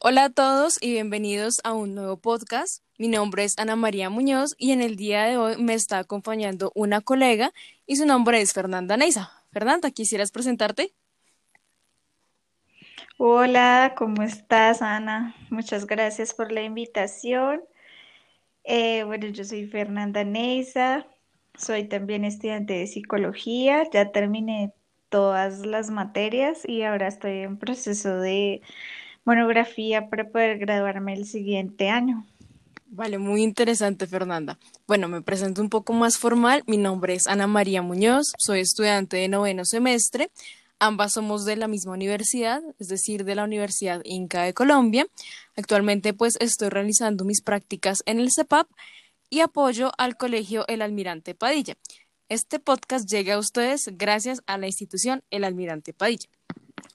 Hola 0.00 0.26
a 0.26 0.30
todos 0.30 0.80
y 0.80 0.92
bienvenidos 0.92 1.60
a 1.64 1.72
un 1.72 1.96
nuevo 1.96 2.18
podcast. 2.18 2.84
Mi 2.98 3.08
nombre 3.08 3.42
es 3.42 3.58
Ana 3.58 3.74
María 3.74 4.10
Muñoz 4.10 4.54
y 4.56 4.70
en 4.70 4.80
el 4.80 4.94
día 4.94 5.24
de 5.24 5.36
hoy 5.36 5.60
me 5.60 5.74
está 5.74 5.98
acompañando 5.98 6.70
una 6.76 7.00
colega 7.00 7.52
y 7.84 7.96
su 7.96 8.06
nombre 8.06 8.40
es 8.40 8.52
Fernanda 8.52 8.96
Neisa. 8.96 9.32
Fernanda, 9.50 9.90
¿quisieras 9.90 10.30
presentarte? 10.30 10.94
Hola, 13.16 13.94
¿cómo 13.98 14.22
estás, 14.22 14.82
Ana? 14.82 15.34
Muchas 15.50 15.84
gracias 15.84 16.32
por 16.32 16.52
la 16.52 16.62
invitación. 16.62 17.60
Eh, 18.62 19.02
bueno, 19.02 19.26
yo 19.26 19.42
soy 19.42 19.66
Fernanda 19.66 20.22
Neisa, 20.22 21.08
soy 21.56 21.88
también 21.88 22.24
estudiante 22.24 22.74
de 22.74 22.86
psicología, 22.86 23.82
ya 23.90 24.12
terminé 24.12 24.72
todas 25.08 25.66
las 25.66 25.90
materias 25.90 26.62
y 26.68 26.84
ahora 26.84 27.08
estoy 27.08 27.38
en 27.38 27.58
proceso 27.58 28.20
de 28.20 28.62
monografía 29.28 30.08
para 30.08 30.30
poder 30.30 30.58
graduarme 30.58 31.12
el 31.12 31.26
siguiente 31.26 31.90
año. 31.90 32.24
Vale, 32.86 33.18
muy 33.18 33.42
interesante, 33.42 34.06
Fernanda. 34.06 34.58
Bueno, 34.86 35.06
me 35.06 35.20
presento 35.20 35.60
un 35.60 35.68
poco 35.68 35.92
más 35.92 36.16
formal. 36.16 36.62
Mi 36.66 36.78
nombre 36.78 37.12
es 37.12 37.26
Ana 37.26 37.46
María 37.46 37.82
Muñoz, 37.82 38.32
soy 38.38 38.60
estudiante 38.60 39.18
de 39.18 39.28
noveno 39.28 39.66
semestre. 39.66 40.30
Ambas 40.78 41.12
somos 41.12 41.44
de 41.44 41.56
la 41.56 41.68
misma 41.68 41.92
universidad, 41.92 42.62
es 42.78 42.88
decir, 42.88 43.24
de 43.24 43.34
la 43.34 43.44
Universidad 43.44 44.00
Inca 44.04 44.44
de 44.44 44.54
Colombia. 44.54 45.06
Actualmente, 45.56 46.14
pues, 46.14 46.36
estoy 46.40 46.70
realizando 46.70 47.26
mis 47.26 47.42
prácticas 47.42 48.02
en 48.06 48.20
el 48.20 48.30
CEPAP 48.32 48.66
y 49.28 49.40
apoyo 49.40 49.92
al 49.98 50.16
Colegio 50.16 50.64
El 50.68 50.80
Almirante 50.80 51.34
Padilla. 51.34 51.76
Este 52.30 52.60
podcast 52.60 53.06
llega 53.10 53.34
a 53.34 53.38
ustedes 53.38 53.90
gracias 53.92 54.40
a 54.46 54.56
la 54.56 54.68
institución 54.68 55.22
El 55.30 55.44
Almirante 55.44 55.92
Padilla. 55.92 56.28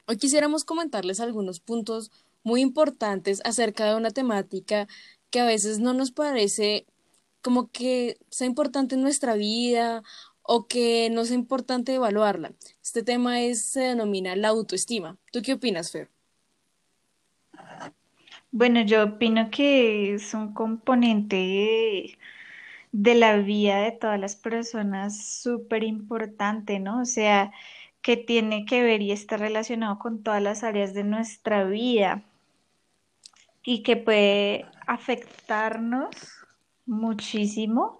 Hoy 0.05 0.17
quisiéramos 0.17 0.65
comentarles 0.65 1.21
algunos 1.21 1.61
puntos 1.61 2.11
muy 2.43 2.61
importantes 2.61 3.41
acerca 3.45 3.85
de 3.85 3.95
una 3.95 4.11
temática 4.11 4.87
que 5.29 5.39
a 5.39 5.45
veces 5.45 5.79
no 5.79 5.93
nos 5.93 6.11
parece 6.11 6.85
como 7.41 7.69
que 7.71 8.17
sea 8.29 8.47
importante 8.47 8.95
en 8.95 9.01
nuestra 9.01 9.35
vida 9.35 10.03
o 10.43 10.67
que 10.67 11.09
no 11.11 11.25
sea 11.25 11.35
importante 11.35 11.95
evaluarla. 11.95 12.53
Este 12.83 13.03
tema 13.03 13.41
es, 13.41 13.65
se 13.65 13.81
denomina 13.81 14.35
la 14.35 14.49
autoestima. 14.49 15.17
¿Tú 15.31 15.41
qué 15.41 15.53
opinas, 15.53 15.91
Fer? 15.91 16.09
Bueno, 18.51 18.81
yo 18.81 19.03
opino 19.03 19.49
que 19.51 20.13
es 20.13 20.33
un 20.33 20.53
componente 20.53 22.17
de 22.91 23.15
la 23.15 23.37
vida 23.37 23.79
de 23.81 23.91
todas 23.91 24.19
las 24.19 24.35
personas 24.35 25.25
súper 25.41 25.83
importante, 25.83 26.79
¿no? 26.79 27.01
O 27.01 27.05
sea, 27.05 27.51
que 28.01 28.17
tiene 28.17 28.65
que 28.65 28.83
ver 28.83 29.01
y 29.01 29.11
está 29.11 29.37
relacionado 29.37 29.99
con 29.99 30.23
todas 30.23 30.41
las 30.43 30.63
áreas 30.63 30.93
de 30.93 31.03
nuestra 31.03 31.63
vida 31.65 32.23
y 33.63 33.83
que 33.83 33.97
puede 33.97 34.65
afectarnos 34.87 36.15
muchísimo, 36.85 37.97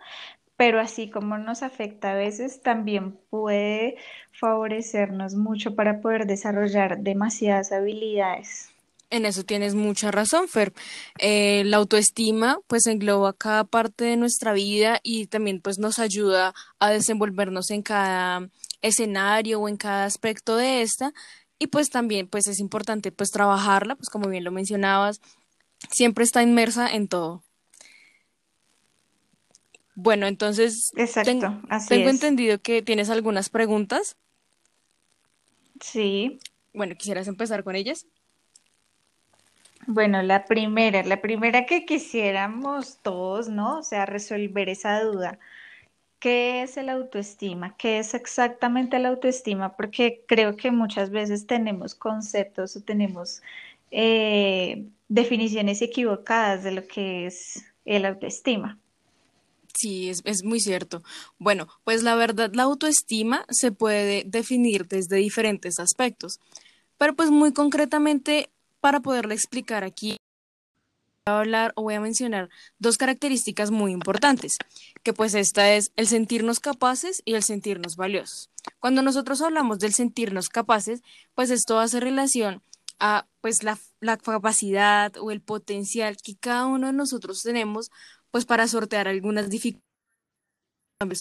pero 0.58 0.80
así 0.80 1.10
como 1.10 1.38
nos 1.38 1.64
afecta 1.64 2.12
a 2.12 2.16
veces, 2.16 2.62
también 2.62 3.18
puede 3.30 3.96
favorecernos 4.32 5.36
mucho 5.36 5.76
para 5.76 6.02
poder 6.02 6.28
desarrollar 6.28 7.00
demasiadas 7.00 7.72
habilidades. 7.72 8.70
En 9.10 9.26
eso 9.26 9.44
tienes 9.44 9.76
mucha 9.76 10.10
razón, 10.10 10.48
Fer. 10.48 10.74
Eh, 11.20 11.64
la 11.66 11.78
autoestima 11.78 12.60
pues 12.66 12.88
engloba 12.88 13.34
cada 13.34 13.64
parte 13.64 14.06
de 14.06 14.18
nuestra 14.18 14.54
vida 14.54 15.00
y 15.04 15.28
también 15.28 15.62
pues 15.62 15.78
nos 15.78 16.00
ayuda 16.00 16.56
a 16.80 16.90
desenvolvernos 16.90 17.70
en 17.70 17.84
cada 17.84 18.50
escenario 18.82 19.62
o 19.62 19.70
en 19.70 19.78
cada 19.78 20.06
aspecto 20.06 20.56
de 20.56 20.82
esta 20.82 21.14
y 21.60 21.68
pues 21.68 21.90
también 21.90 22.28
pues 22.28 22.48
es 22.48 22.60
importante 22.60 23.12
pues 23.12 23.30
trabajarla, 23.30 23.96
pues 23.96 24.10
como 24.10 24.30
bien 24.30 24.44
lo 24.44 24.52
mencionabas, 24.52 25.22
siempre 25.90 26.24
está 26.24 26.42
inmersa 26.44 26.88
en 26.94 27.08
todo. 27.08 27.44
Bueno, 29.96 30.26
entonces 30.26 30.92
Exacto, 30.96 31.62
tengo 31.88 32.10
entendido 32.10 32.60
que 32.60 32.82
tienes 32.82 33.10
algunas 33.10 33.50
preguntas. 33.50 34.18
Sí. 35.80 36.40
Bueno, 36.74 36.96
¿quisieras 36.96 37.28
empezar 37.28 37.64
con 37.64 37.76
ellas? 37.76 38.08
Bueno, 39.86 40.22
la 40.22 40.46
primera, 40.46 41.04
la 41.04 41.22
primera 41.22 41.66
que 41.66 41.86
quisiéramos 41.86 43.00
todos, 43.02 43.50
¿no? 43.50 43.80
O 43.80 43.84
sea, 43.84 44.06
resolver 44.06 44.70
esa 44.70 45.02
duda. 45.04 45.40
¿Qué 46.20 46.64
es 46.64 46.78
el 46.78 46.88
autoestima? 46.88 47.76
¿Qué 47.78 48.00
es 48.00 48.14
exactamente 48.14 48.98
la 48.98 49.10
autoestima? 49.10 49.76
Porque 49.76 50.24
creo 50.26 50.56
que 50.56 50.72
muchas 50.72 51.10
veces 51.10 51.48
tenemos 51.48 51.96
conceptos 51.96 52.78
o 52.78 52.82
tenemos 52.82 53.42
eh, 53.96 54.88
definiciones 55.08 55.84
equivocadas 55.84 56.64
de 56.64 56.72
lo 56.72 56.88
que 56.88 57.28
es 57.28 57.64
el 57.86 58.06
autoestima. 58.06 58.80
Sí, 59.76 60.10
es, 60.10 60.22
es 60.26 60.44
muy 60.44 60.60
cierto. 60.60 61.04
Bueno, 61.38 61.68
pues 61.84 62.02
la 62.02 62.16
verdad, 62.16 62.52
la 62.54 62.64
autoestima 62.64 63.46
se 63.50 63.72
puede 63.72 64.24
definir 64.26 64.88
desde 64.88 65.18
diferentes 65.18 65.80
aspectos, 65.80 66.40
pero 66.98 67.16
pues 67.16 67.30
muy 67.30 67.54
concretamente 67.54 68.50
para 68.82 69.00
poderle 69.00 69.36
explicar 69.36 69.84
aquí, 69.84 70.18
voy 71.26 71.36
a 71.36 71.40
hablar 71.40 71.74
o 71.76 71.84
voy 71.84 71.94
a 71.94 72.02
mencionar 72.02 72.50
dos 72.80 72.98
características 72.98 73.70
muy 73.70 73.92
importantes, 73.92 74.58
que 75.04 75.14
pues 75.14 75.36
esta 75.36 75.72
es 75.74 75.92
el 75.98 76.08
sentirnos 76.08 76.60
capaces 76.60 77.22
y 77.26 77.36
el 77.36 77.44
sentirnos 77.44 77.96
valiosos. 77.96 78.50
Cuando 78.80 79.04
nosotros 79.04 79.42
hablamos 79.42 79.78
del 79.78 79.94
sentirnos 79.94 80.50
capaces, 80.50 81.02
pues 81.36 81.52
esto 81.52 81.80
hace 81.80 82.00
relación 82.00 82.64
pues 83.42 83.64
la, 83.64 83.78
la 84.00 84.18
capacidad 84.18 85.16
o 85.18 85.32
el 85.32 85.42
potencial 85.42 86.18
que 86.18 86.38
cada 86.38 86.66
uno 86.66 86.88
de 86.88 86.94
nosotros 86.94 87.44
tenemos 87.44 87.92
pues 88.32 88.46
para 88.46 88.68
sortear 88.68 89.08
algunas 89.08 89.50
dificultades 89.50 89.84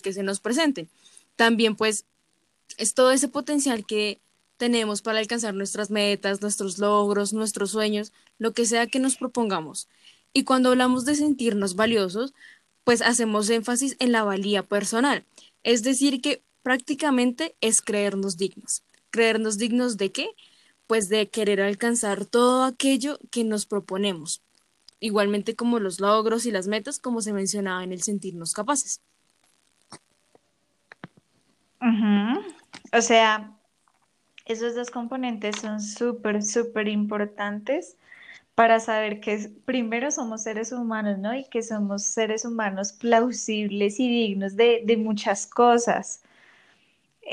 que 0.02 0.12
se 0.12 0.22
nos 0.22 0.40
presenten. 0.40 0.88
También 1.36 1.76
pues 1.76 2.06
es 2.78 2.94
todo 2.94 3.10
ese 3.12 3.28
potencial 3.28 3.84
que 3.84 4.20
tenemos 4.56 5.02
para 5.02 5.18
alcanzar 5.18 5.54
nuestras 5.54 5.90
metas, 5.90 6.40
nuestros 6.40 6.78
logros, 6.78 7.32
nuestros 7.32 7.72
sueños, 7.72 8.12
lo 8.38 8.52
que 8.52 8.64
sea 8.64 8.86
que 8.86 9.00
nos 9.00 9.16
propongamos. 9.16 9.88
Y 10.32 10.44
cuando 10.44 10.70
hablamos 10.70 11.04
de 11.04 11.16
sentirnos 11.16 11.74
valiosos, 11.74 12.32
pues 12.84 13.02
hacemos 13.02 13.50
énfasis 13.50 13.96
en 13.98 14.12
la 14.12 14.22
valía 14.24 14.62
personal. 14.62 15.24
Es 15.62 15.82
decir, 15.82 16.20
que 16.20 16.44
prácticamente 16.62 17.56
es 17.60 17.82
creernos 17.82 18.36
dignos. 18.36 18.84
¿Creernos 19.10 19.58
dignos 19.58 19.96
de 19.96 20.12
qué? 20.12 20.30
Pues 20.92 21.08
de 21.08 21.30
querer 21.30 21.62
alcanzar 21.62 22.26
todo 22.26 22.64
aquello 22.64 23.18
que 23.30 23.44
nos 23.44 23.64
proponemos. 23.64 24.42
Igualmente 25.00 25.56
como 25.56 25.78
los 25.78 26.00
logros 26.00 26.44
y 26.44 26.50
las 26.50 26.68
metas, 26.68 26.98
como 26.98 27.22
se 27.22 27.32
mencionaba 27.32 27.82
en 27.82 27.92
el 27.92 28.02
sentirnos 28.02 28.52
capaces. 28.52 29.00
O 31.80 33.00
sea, 33.00 33.56
esos 34.44 34.74
dos 34.74 34.90
componentes 34.90 35.56
son 35.62 35.80
súper, 35.80 36.42
súper 36.42 36.88
importantes 36.88 37.96
para 38.54 38.78
saber 38.78 39.20
que 39.20 39.50
primero 39.64 40.10
somos 40.10 40.42
seres 40.42 40.72
humanos, 40.72 41.18
¿no? 41.18 41.34
Y 41.34 41.44
que 41.44 41.62
somos 41.62 42.02
seres 42.02 42.44
humanos 42.44 42.92
plausibles 42.92 43.98
y 43.98 44.10
dignos 44.10 44.56
de, 44.56 44.84
muchas 44.98 45.46
cosas 45.46 46.20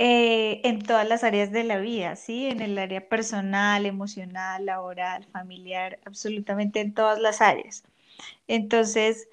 eh, 0.02 0.62
en 0.64 0.82
todas 0.82 1.06
las 1.06 1.26
áreas 1.26 1.52
de 1.52 1.66
la 1.66 1.78
vida, 1.78 2.16
¿sí? 2.16 2.48
En 2.48 2.62
el 2.62 2.78
área 2.78 3.10
personal, 3.10 3.86
emocional, 3.86 4.66
laboral, 4.66 5.26
familiar, 5.26 6.00
absolutamente 6.06 6.80
en 6.80 6.94
todas 6.94 7.20
las 7.20 7.42
áreas. 7.42 7.84
Entonces, 8.48 9.28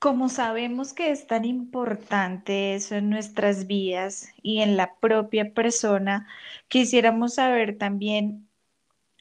como 0.00 0.28
sabemos 0.28 0.94
que 0.94 1.12
es 1.12 1.28
tan 1.28 1.44
importante 1.44 2.74
eso 2.74 2.96
en 2.96 3.08
nuestras 3.08 3.68
vidas 3.68 4.30
y 4.42 4.62
en 4.62 4.76
la 4.76 4.96
propia 4.96 5.54
persona, 5.54 6.26
quisiéramos 6.68 7.34
saber 7.34 7.78
también 7.78 8.48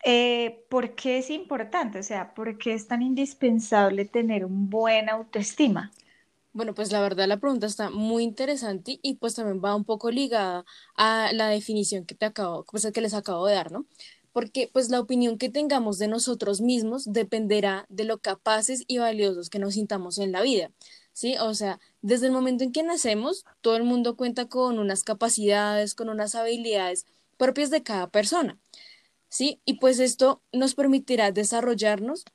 eh, 0.03 0.65
por 0.69 0.95
qué 0.95 1.19
es 1.19 1.29
importante, 1.29 1.99
o 1.99 2.03
sea, 2.03 2.33
por 2.33 2.57
qué 2.57 2.73
es 2.73 2.87
tan 2.87 3.03
indispensable 3.03 4.05
tener 4.05 4.45
un 4.45 4.71
buen 4.71 5.09
autoestima. 5.09 5.91
Bueno, 6.53 6.73
pues 6.73 6.91
la 6.91 6.99
verdad 7.01 7.27
la 7.27 7.37
pregunta 7.39 7.65
está 7.67 7.89
muy 7.89 8.23
interesante 8.23 8.99
y 9.01 9.15
pues 9.15 9.35
también 9.35 9.61
va 9.63 9.75
un 9.75 9.85
poco 9.85 10.11
ligada 10.11 10.65
a 10.95 11.31
la 11.33 11.47
definición 11.47 12.05
que 12.05 12.15
te 12.15 12.25
acabo, 12.25 12.65
pues, 12.65 12.85
que 12.93 13.01
les 13.01 13.13
acabo 13.13 13.45
de 13.47 13.55
dar, 13.55 13.71
¿no? 13.71 13.85
porque 14.33 14.69
pues 14.71 14.89
la 14.89 14.99
opinión 14.99 15.37
que 15.37 15.49
tengamos 15.49 15.97
de 15.99 16.07
nosotros 16.07 16.61
mismos 16.61 17.11
dependerá 17.11 17.85
de 17.89 18.05
lo 18.05 18.19
capaces 18.19 18.83
y 18.87 18.97
valiosos 18.97 19.49
que 19.49 19.59
nos 19.59 19.73
sintamos 19.73 20.19
en 20.19 20.31
la 20.31 20.41
vida, 20.41 20.71
¿sí? 21.13 21.35
O 21.39 21.53
sea, 21.53 21.79
desde 22.01 22.27
el 22.27 22.31
momento 22.31 22.63
en 22.63 22.71
que 22.71 22.83
nacemos, 22.83 23.45
todo 23.61 23.75
el 23.75 23.83
mundo 23.83 24.15
cuenta 24.15 24.47
con 24.47 24.79
unas 24.79 25.03
capacidades, 25.03 25.95
con 25.95 26.09
unas 26.09 26.35
habilidades 26.35 27.05
propias 27.37 27.69
de 27.71 27.83
cada 27.83 28.09
persona, 28.09 28.57
¿sí? 29.29 29.61
Y 29.65 29.75
pues 29.75 29.99
esto 29.99 30.41
nos 30.53 30.75
permitirá 30.75 31.31
desarrollarnos 31.31 32.25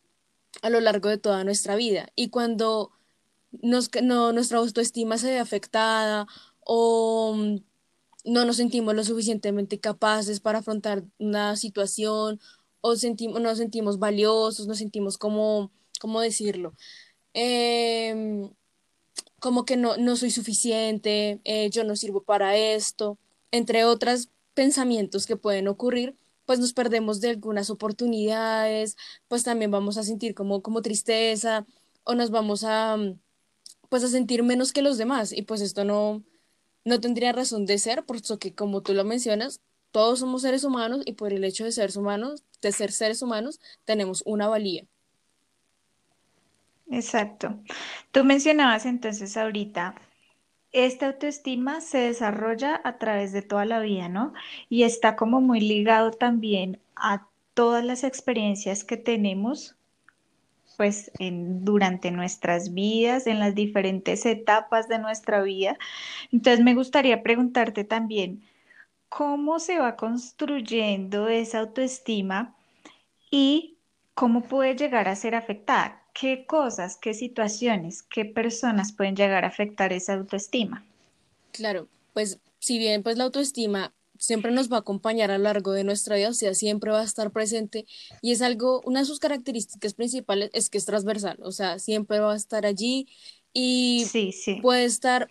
a 0.63 0.71
lo 0.71 0.81
largo 0.81 1.09
de 1.09 1.19
toda 1.19 1.45
nuestra 1.45 1.77
vida 1.77 2.09
y 2.17 2.31
cuando 2.31 2.93
nos, 3.53 3.91
no, 4.03 4.33
nuestra 4.33 4.59
autoestima 4.59 5.19
se 5.19 5.31
ve 5.31 5.39
afectada 5.39 6.27
o 6.61 7.37
no 8.25 8.45
nos 8.45 8.57
sentimos 8.57 8.95
lo 8.95 9.05
suficientemente 9.05 9.81
capaces 9.81 10.41
para 10.41 10.59
afrontar 10.59 11.05
una 11.19 11.57
situación 11.57 12.41
o 12.81 12.97
sentimos, 12.97 13.41
nos 13.41 13.59
sentimos 13.59 13.99
valiosos, 13.99 14.67
nos 14.67 14.79
sentimos 14.79 15.19
como, 15.19 15.71
¿cómo 16.01 16.21
decirlo? 16.21 16.75
Em, 17.35 18.51
como 19.41 19.65
que 19.65 19.77
no, 19.77 19.97
no 19.97 20.17
soy 20.17 20.31
suficiente, 20.31 21.41
eh, 21.45 21.71
yo 21.71 21.85
no 21.85 21.97
sirvo 21.97 22.23
para 22.25 22.57
esto, 22.57 23.19
entre 23.51 23.85
otros 23.85 24.31
pensamientos 24.55 25.27
que 25.27 25.37
pueden 25.37 25.69
ocurrir, 25.69 26.17
pues 26.47 26.59
nos 26.61 26.73
perdemos 26.73 27.21
de 27.21 27.31
algunas 27.31 27.71
oportunidades, 27.71 28.97
pues 29.29 29.45
también 29.45 29.71
vamos 29.71 29.99
a 29.99 30.03
sentir 30.05 30.35
como, 30.35 30.63
como 30.63 30.83
tristeza 30.83 31.67
o 32.05 32.15
nos 32.15 32.31
vamos 32.31 32.65
a, 32.65 32.97
pues 33.89 34.05
a 34.05 34.09
sentir 34.09 34.43
menos 34.43 34.73
que 34.73 34.83
los 34.83 34.99
demás 34.99 35.33
y 35.33 35.43
pues 35.43 35.61
esto 35.61 35.85
no, 35.85 36.23
no 36.85 37.01
tendría 37.01 37.33
razón 37.33 37.67
de 37.67 37.79
ser, 37.79 38.05
porque 38.05 38.55
como 38.55 38.83
tú 38.83 38.95
lo 38.95 39.05
mencionas, 39.05 39.61
todos 39.91 40.21
somos 40.21 40.43
seres 40.43 40.65
humanos 40.65 41.03
y 41.05 41.13
por 41.13 41.33
el 41.33 41.45
hecho 41.45 41.65
de 41.65 41.73
ser 41.73 41.91
humanos, 41.97 42.45
de 42.63 42.73
ser 42.73 42.93
seres 42.93 43.23
humanos, 43.23 43.61
tenemos 43.85 44.23
una 44.27 44.49
valía. 44.49 44.85
Exacto. 46.91 47.59
Tú 48.13 48.25
mencionabas 48.25 48.87
entonces 48.87 49.37
ahorita, 49.37 49.95
esta 50.73 51.07
autoestima 51.07 51.81
se 51.81 51.99
desarrolla 51.99 52.81
a 52.85 52.99
través 52.99 53.33
de 53.33 53.43
toda 53.43 53.65
la 53.65 53.81
vida, 53.81 54.09
¿no? 54.09 54.35
Y 54.69 54.83
está 54.83 55.17
como 55.17 55.41
muy 55.41 55.61
ligado 55.61 56.11
también 56.11 56.81
a 56.95 57.27
todas 57.55 57.85
las 57.85 58.05
experiencias 58.05 58.85
que 58.85 58.97
tenemos 58.97 59.77
pues 60.77 61.11
en, 61.19 61.65
durante 61.65 62.11
nuestras 62.11 62.75
vidas, 62.75 63.27
en 63.27 63.39
las 63.39 63.55
diferentes 63.55 64.27
etapas 64.27 64.89
de 64.89 64.99
nuestra 64.99 65.43
vida. 65.43 65.79
Entonces 66.33 66.65
me 66.65 66.75
gustaría 66.75 67.23
preguntarte 67.23 67.85
también, 67.85 68.43
¿cómo 69.09 69.59
se 69.59 69.79
va 69.79 69.97
construyendo 69.97 71.29
esa 71.29 71.61
autoestima 71.61 72.55
y 73.31 73.79
cómo 74.15 74.43
puede 74.43 74.77
llegar 74.77 75.09
a 75.09 75.17
ser 75.17 75.35
afectada? 75.35 76.03
¿Qué 76.13 76.47
cosas, 76.47 76.97
qué 76.97 77.13
situaciones, 77.13 78.03
qué 78.03 78.25
personas 78.25 78.93
pueden 78.93 79.17
llegar 79.17 79.45
a 79.45 79.49
afectar 79.49 79.93
esa 79.93 80.15
autoestima? 80.15 80.85
Claro, 81.53 81.89
pues 82.15 82.41
si 82.59 82.79
bien 82.79 83.03
pues 83.03 83.17
la 83.19 83.25
autoestima 83.25 83.93
siempre 84.19 84.53
nos 84.53 84.71
va 84.71 84.77
a 84.79 84.81
acompañar 84.81 85.31
a 85.31 85.39
lo 85.39 85.45
largo 85.45 85.73
de 85.73 85.85
nuestra 85.85 86.17
vida, 86.17 86.31
o 86.31 86.35
sea, 86.35 86.55
siempre 86.55 86.91
va 86.91 87.01
a 87.01 87.05
estar 87.05 87.31
presente 87.33 87.87
y 88.23 88.33
es 88.33 88.43
algo, 88.43 88.83
una 88.85 89.01
de 89.01 89.07
sus 89.07 89.19
características 89.19 89.95
principales 89.95 90.51
es 90.53 90.71
que 90.71 90.79
es 90.79 90.85
transversal, 90.85 91.39
o 91.43 91.53
sea, 91.53 91.79
siempre 91.79 92.21
va 92.21 92.33
a 92.33 92.37
estar 92.37 92.67
allí 92.67 93.09
y 93.53 94.07
puede 94.63 94.85
estar 94.85 95.29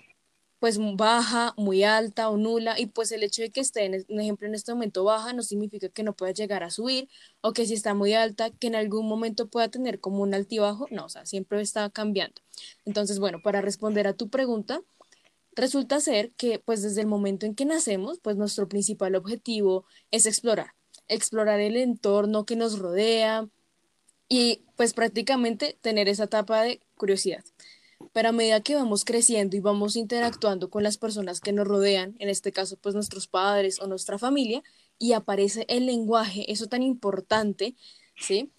pues 0.59 0.79
baja, 0.95 1.53
muy 1.57 1.83
alta 1.83 2.29
o 2.29 2.37
nula 2.37 2.79
y 2.79 2.87
pues 2.87 3.11
el 3.11 3.21
hecho 3.21 3.43
de 3.43 3.51
que 3.51 3.59
esté, 3.59 3.85
en, 3.85 4.05
un 4.09 4.19
ejemplo, 4.19 4.47
en 4.47 4.55
este 4.55 4.73
momento 4.73 5.03
baja 5.03 5.31
no 5.33 5.43
significa 5.43 5.89
que 5.89 6.01
no 6.01 6.13
pueda 6.15 6.31
llegar 6.31 6.63
a 6.63 6.71
subir 6.71 7.07
o 7.41 7.53
que 7.53 7.67
si 7.67 7.75
está 7.75 7.93
muy 7.93 8.13
alta, 8.13 8.49
que 8.49 8.67
en 8.67 8.75
algún 8.75 9.07
momento 9.07 9.47
pueda 9.47 9.69
tener 9.69 9.99
como 9.99 10.23
un 10.23 10.33
altibajo, 10.33 10.87
no, 10.89 11.05
o 11.05 11.09
sea, 11.09 11.25
siempre 11.25 11.61
está 11.61 11.89
cambiando. 11.91 12.41
Entonces, 12.85 13.19
bueno, 13.19 13.41
para 13.43 13.61
responder 13.61 14.07
a 14.07 14.13
tu 14.13 14.29
pregunta, 14.29 14.81
Resulta 15.55 16.01
ser 16.01 16.31
que 16.31 16.59
pues 16.59 16.81
desde 16.81 17.01
el 17.01 17.07
momento 17.07 17.45
en 17.45 17.55
que 17.55 17.65
nacemos, 17.65 18.19
pues 18.19 18.35
nuestro 18.35 18.67
principal 18.67 19.15
objetivo 19.15 19.85
es 20.11 20.25
explorar, 20.25 20.73
explorar 21.07 21.61
el 21.61 21.77
entorno 21.77 22.45
que 22.45 22.57
nos 22.57 22.77
rodea 22.77 23.47
y 24.27 24.63
pues 24.75 24.93
prácticamente 24.93 25.77
tener 25.81 26.09
esa 26.09 26.25
etapa 26.25 26.61
de 26.61 26.81
curiosidad. 26.97 27.43
Pero 28.11 28.29
a 28.29 28.33
medida 28.33 28.61
que 28.61 28.75
vamos 28.75 29.05
creciendo 29.05 29.55
y 29.55 29.61
vamos 29.61 29.95
interactuando 29.95 30.69
con 30.69 30.83
las 30.83 30.97
personas 30.97 31.39
que 31.39 31.53
nos 31.53 31.67
rodean, 31.67 32.15
en 32.19 32.27
este 32.27 32.51
caso 32.51 32.77
pues 32.77 32.93
nuestros 32.93 33.27
padres 33.27 33.79
o 33.79 33.87
nuestra 33.87 34.17
familia, 34.17 34.61
y 34.97 35.13
aparece 35.13 35.65
el 35.69 35.85
lenguaje, 35.85 36.51
eso 36.51 36.67
tan 36.67 36.83
importante, 36.83 37.75
¿sí? 38.17 38.51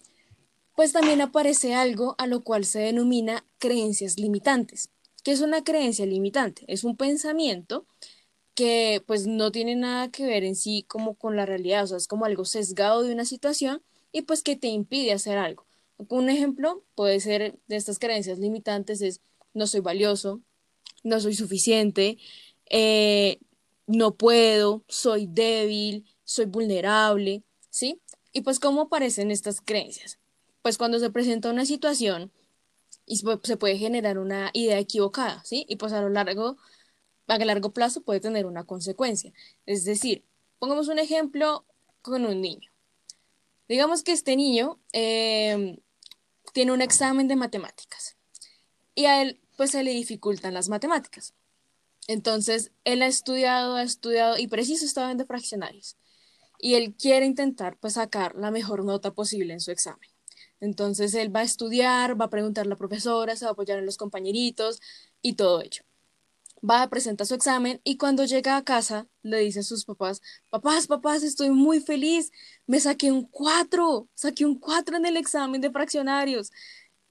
Pues 0.75 0.93
también 0.93 1.21
aparece 1.21 1.73
algo 1.73 2.15
a 2.17 2.27
lo 2.27 2.43
cual 2.43 2.65
se 2.65 2.79
denomina 2.79 3.45
creencias 3.57 4.17
limitantes. 4.17 4.89
¿Qué 5.27 5.33
es 5.33 5.41
una 5.41 5.61
creencia 5.61 6.05
limitante? 6.05 6.63
Es 6.69 6.85
un 6.85 6.95
pensamiento 6.95 7.85
que 8.53 9.03
pues 9.05 9.27
no 9.27 9.51
tiene 9.51 9.75
nada 9.75 10.09
que 10.09 10.25
ver 10.25 10.45
en 10.45 10.55
sí 10.55 10.85
como 10.87 11.15
con 11.15 11.35
la 11.35 11.45
realidad, 11.45 11.83
o 11.83 11.87
sea, 11.87 11.97
es 11.97 12.07
como 12.07 12.23
algo 12.23 12.45
sesgado 12.45 13.03
de 13.03 13.11
una 13.11 13.25
situación 13.25 13.83
y 14.13 14.21
pues 14.21 14.41
que 14.41 14.55
te 14.55 14.67
impide 14.67 15.11
hacer 15.11 15.37
algo. 15.37 15.65
Un 16.07 16.29
ejemplo 16.29 16.81
puede 16.95 17.19
ser 17.19 17.59
de 17.67 17.75
estas 17.75 17.99
creencias 17.99 18.39
limitantes 18.39 19.01
es 19.01 19.19
no 19.53 19.67
soy 19.67 19.81
valioso, 19.81 20.39
no 21.03 21.19
soy 21.19 21.35
suficiente, 21.35 22.17
eh, 22.69 23.39
no 23.85 24.15
puedo, 24.15 24.85
soy 24.87 25.27
débil, 25.27 26.05
soy 26.23 26.45
vulnerable, 26.45 27.43
¿sí? 27.69 27.99
Y 28.31 28.43
pues 28.43 28.61
cómo 28.61 28.83
aparecen 28.83 29.31
estas 29.31 29.59
creencias. 29.59 30.19
Pues 30.61 30.77
cuando 30.77 30.99
se 30.99 31.09
presenta 31.09 31.51
una 31.51 31.65
situación 31.65 32.31
y 33.07 33.15
se 33.43 33.57
puede 33.57 33.77
generar 33.77 34.19
una 34.19 34.51
idea 34.53 34.77
equivocada, 34.77 35.41
¿sí? 35.45 35.65
Y 35.69 35.77
pues 35.77 35.93
a 35.93 36.01
lo 36.01 36.09
largo, 36.09 36.57
a 37.27 37.37
largo 37.37 37.71
plazo 37.71 38.01
puede 38.01 38.19
tener 38.19 38.45
una 38.45 38.65
consecuencia. 38.65 39.33
Es 39.65 39.85
decir, 39.85 40.25
pongamos 40.59 40.89
un 40.89 40.99
ejemplo 40.99 41.65
con 42.01 42.25
un 42.25 42.41
niño. 42.41 42.69
Digamos 43.69 44.03
que 44.03 44.11
este 44.11 44.35
niño 44.35 44.79
em, 44.91 45.77
tiene 46.53 46.73
un 46.73 46.81
examen 46.81 47.27
de 47.27 47.37
matemáticas 47.37 48.17
y 48.93 49.05
a 49.05 49.21
él 49.21 49.39
pues 49.55 49.71
se 49.71 49.83
le 49.83 49.91
dificultan 49.91 50.53
las 50.53 50.69
matemáticas. 50.69 51.33
Entonces, 52.07 52.71
él 52.85 53.01
ha 53.01 53.07
estudiado, 53.07 53.75
ha 53.75 53.83
estudiado 53.83 54.37
y 54.37 54.47
preciso 54.47 54.85
en 55.09 55.17
de 55.17 55.25
fraccionarios. 55.25 55.97
Y 56.59 56.75
él 56.75 56.95
quiere 56.95 57.25
intentar 57.25 57.77
pues 57.79 57.93
sacar 57.93 58.35
la 58.35 58.51
mejor 58.51 58.85
nota 58.85 59.13
posible 59.13 59.53
en 59.53 59.59
su 59.61 59.71
examen. 59.71 60.09
Entonces 60.59 61.13
él 61.13 61.35
va 61.35 61.41
a 61.41 61.43
estudiar, 61.43 62.19
va 62.19 62.25
a 62.25 62.29
preguntar 62.29 62.65
a 62.65 62.69
la 62.69 62.75
profesora, 62.75 63.35
se 63.35 63.45
va 63.45 63.49
a 63.49 63.53
apoyar 63.53 63.79
en 63.79 63.85
los 63.85 63.97
compañeritos 63.97 64.81
y 65.21 65.33
todo 65.33 65.61
ello. 65.61 65.83
Va 66.67 66.81
a 66.81 66.89
presentar 66.89 67.27
su 67.27 67.35
examen 67.35 67.79
y 67.83 67.97
cuando 67.97 68.25
llega 68.25 68.57
a 68.57 68.63
casa 68.63 69.07
le 69.21 69.39
dice 69.39 69.59
a 69.59 69.63
sus 69.63 69.85
papás, 69.85 70.21
papás, 70.49 70.87
papás, 70.87 71.23
estoy 71.23 71.51
muy 71.51 71.79
feliz, 71.79 72.31
me 72.65 72.79
saqué 72.79 73.11
un 73.11 73.27
4, 73.27 74.07
saqué 74.15 74.45
un 74.45 74.59
4 74.59 74.97
en 74.97 75.05
el 75.05 75.17
examen 75.17 75.61
de 75.61 75.71
fraccionarios. 75.71 76.51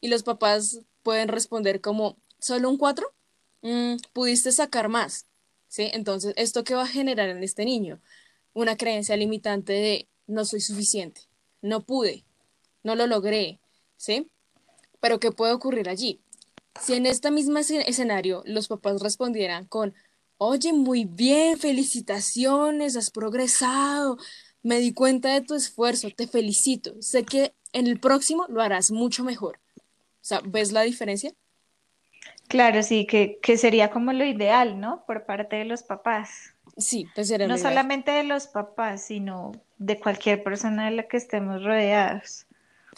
Y 0.00 0.08
los 0.08 0.22
papás 0.24 0.80
pueden 1.02 1.28
responder 1.28 1.80
como, 1.80 2.18
¿solo 2.40 2.68
un 2.68 2.76
4? 2.76 3.14
Mm, 3.62 3.96
pudiste 4.12 4.52
sacar 4.52 4.88
más. 4.88 5.26
¿Sí? 5.68 5.90
Entonces, 5.92 6.34
¿esto 6.36 6.64
qué 6.64 6.74
va 6.74 6.84
a 6.84 6.86
generar 6.88 7.28
en 7.28 7.42
este 7.42 7.64
niño? 7.64 8.00
Una 8.54 8.76
creencia 8.76 9.16
limitante 9.16 9.72
de 9.72 10.08
no 10.26 10.44
soy 10.44 10.60
suficiente, 10.60 11.22
no 11.62 11.84
pude, 11.84 12.25
no 12.86 12.94
lo 12.94 13.08
logré, 13.08 13.58
¿sí? 13.96 14.30
Pero 15.00 15.18
¿qué 15.18 15.32
puede 15.32 15.52
ocurrir 15.52 15.88
allí? 15.88 16.20
Si 16.80 16.94
en 16.94 17.04
este 17.04 17.32
mismo 17.32 17.58
escenario 17.58 18.44
los 18.46 18.68
papás 18.68 19.02
respondieran 19.02 19.66
con, 19.66 19.92
oye, 20.38 20.72
muy 20.72 21.04
bien, 21.04 21.58
felicitaciones, 21.58 22.96
has 22.96 23.10
progresado, 23.10 24.18
me 24.62 24.78
di 24.78 24.94
cuenta 24.94 25.34
de 25.34 25.40
tu 25.40 25.54
esfuerzo, 25.54 26.10
te 26.16 26.28
felicito, 26.28 26.94
sé 27.02 27.24
que 27.24 27.54
en 27.72 27.88
el 27.88 27.98
próximo 27.98 28.46
lo 28.48 28.62
harás 28.62 28.92
mucho 28.92 29.24
mejor. 29.24 29.58
O 29.76 30.28
sea, 30.28 30.40
¿ves 30.44 30.70
la 30.70 30.82
diferencia? 30.82 31.32
Claro, 32.46 32.84
sí, 32.84 33.04
que, 33.04 33.40
sería 33.56 33.90
como 33.90 34.12
lo 34.12 34.24
ideal, 34.24 34.78
¿no? 34.78 35.04
Por 35.06 35.26
parte 35.26 35.56
de 35.56 35.64
los 35.64 35.82
papás. 35.82 36.54
Sí, 36.76 37.08
pues 37.16 37.36
No 37.48 37.58
solamente 37.58 38.12
de 38.12 38.22
los 38.22 38.46
papás, 38.46 39.06
sino 39.06 39.50
de 39.78 39.98
cualquier 39.98 40.44
persona 40.44 40.84
de 40.84 40.92
la 40.92 41.08
que 41.08 41.16
estemos 41.16 41.64
rodeados 41.64 42.46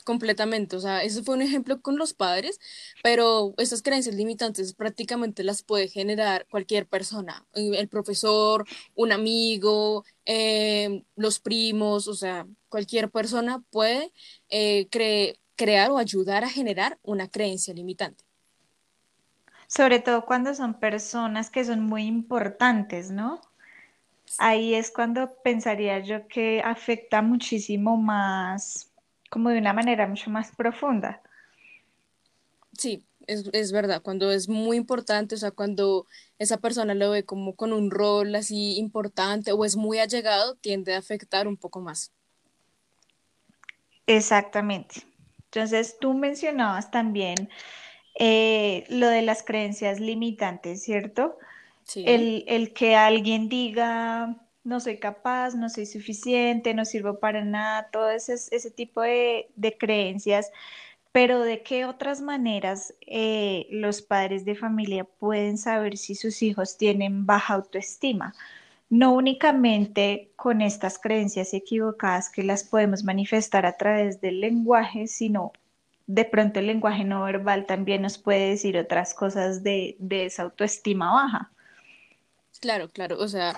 completamente. 0.05 0.77
O 0.77 0.81
sea, 0.81 1.03
eso 1.03 1.23
fue 1.25 1.35
un 1.35 1.43
ejemplo 1.43 1.81
con 1.81 1.99
los 1.99 2.15
padres, 2.15 2.61
pero 3.03 3.55
esas 3.59 3.83
creencias 3.83 4.15
limitantes 4.15 4.75
prácticamente 4.75 5.45
las 5.45 5.63
puede 5.63 5.89
generar 5.89 6.47
cualquier 6.51 6.87
persona, 6.87 7.47
el 7.55 7.89
profesor, 7.89 8.65
un 8.95 9.13
amigo, 9.13 10.05
em, 10.25 11.05
los 11.17 11.41
primos, 11.41 12.09
o 12.09 12.15
sea, 12.15 12.47
cualquier 12.69 13.11
persona 13.11 13.63
puede 13.71 14.13
eh, 14.49 14.89
crear 15.57 15.91
o 15.91 15.99
ayudar 15.99 16.45
a 16.45 16.51
generar 16.51 16.99
una 17.03 17.29
creencia 17.29 17.75
limitante. 17.75 18.25
Sobre 19.67 19.99
todo 20.01 20.25
cuando 20.25 20.55
son 20.55 20.81
personas 20.81 21.51
que 21.51 21.65
son 21.65 21.83
muy 21.83 22.05
importantes, 22.05 23.11
¿no? 23.11 23.41
Ahí 24.39 24.75
es 24.75 24.91
cuando 24.91 25.35
pensaría 25.43 26.01
yo 26.01 26.27
que 26.29 26.63
afecta 26.63 27.23
muchísimo 27.23 27.97
más 27.97 28.88
como 29.29 29.51
de 29.51 29.59
una 29.59 29.73
manera 29.73 30.07
mucho 30.07 30.31
más 30.31 30.55
profunda. 30.57 31.21
Sí, 32.77 33.05
es, 33.29 33.73
verdad, 33.73 34.01
cuando 34.03 34.31
es 34.31 34.49
muy 34.49 34.77
importante, 34.77 35.35
o 35.35 35.39
sea, 35.39 35.51
cuando 35.51 36.07
esa 36.39 36.57
persona 36.57 36.95
lo 36.95 37.11
ve 37.11 37.25
como 37.25 37.55
con 37.55 37.73
un 37.73 37.91
rol 37.91 38.35
así 38.35 38.79
importante 38.79 39.53
o 39.53 39.65
es 39.65 39.77
muy 39.77 39.99
allegado, 39.99 40.55
tiende 40.57 40.95
a 40.95 40.99
afectar 40.99 41.47
un 41.47 41.59
poco 41.59 41.81
más. 41.81 42.13
Exactamente. 44.07 45.03
Entonces, 45.45 45.99
tú 46.01 46.15
mencionabas 46.15 46.91
también 46.91 47.51
eh, 48.19 48.85
lo 48.89 49.09
de 49.09 49.23
las 49.23 49.43
creencias 49.43 50.01
limitantes, 50.01 50.83
¿cierto? 50.83 51.37
Sí. 51.85 52.05
El, 52.07 52.45
el 52.49 52.73
que 52.73 52.97
alguien 52.97 53.51
diga, 53.51 54.37
no 54.69 54.81
soy 54.81 54.99
capaz, 54.99 55.55
no 55.55 55.71
soy 55.71 55.87
suficiente, 55.87 56.75
no 56.75 56.85
sirvo 56.85 57.19
para 57.19 57.45
nada, 57.45 57.89
todo 57.91 58.11
ese, 58.11 58.35
ese 58.35 58.71
tipo 58.71 59.01
de, 59.01 59.49
creencias, 59.79 60.53
pero 61.11 61.41
de 61.41 61.63
qué 61.63 61.87
otras 61.87 62.21
maneras 62.21 62.95
eh, 63.07 63.67
los 63.71 64.03
padres 64.03 64.45
de 64.45 64.55
familia 64.55 65.05
pueden 65.05 65.57
saber 65.57 65.97
si 65.97 66.15
sus 66.15 66.43
hijos 66.43 66.77
tienen 66.77 67.27
baja 67.27 67.55
autoestima. 67.55 68.35
No 68.91 69.15
únicamente 69.15 70.33
con 70.37 70.61
estas 70.61 70.99
creencias 70.99 71.55
equivocadas 71.55 72.31
que 72.31 72.43
las 72.43 72.65
podemos 72.65 73.05
manifestar 73.05 73.67
a 73.67 73.77
través 73.77 74.21
del 74.21 74.41
lenguaje, 74.41 75.07
sino 75.07 75.53
de 76.07 76.25
pronto 76.25 76.61
el 76.61 76.67
lenguaje 76.67 77.05
no 77.05 77.23
verbal 77.25 77.67
también 77.67 78.03
nos 78.03 78.19
puede 78.19 78.51
decir 78.51 78.77
otras 78.79 79.15
cosas 79.15 79.63
de, 79.63 79.97
de 79.99 80.27
esa 80.27 80.43
autoestima 80.43 81.13
baja. 81.13 81.53
Claro, 82.61 82.89
claro, 82.89 83.19
o 83.21 83.29
sea, 83.29 83.57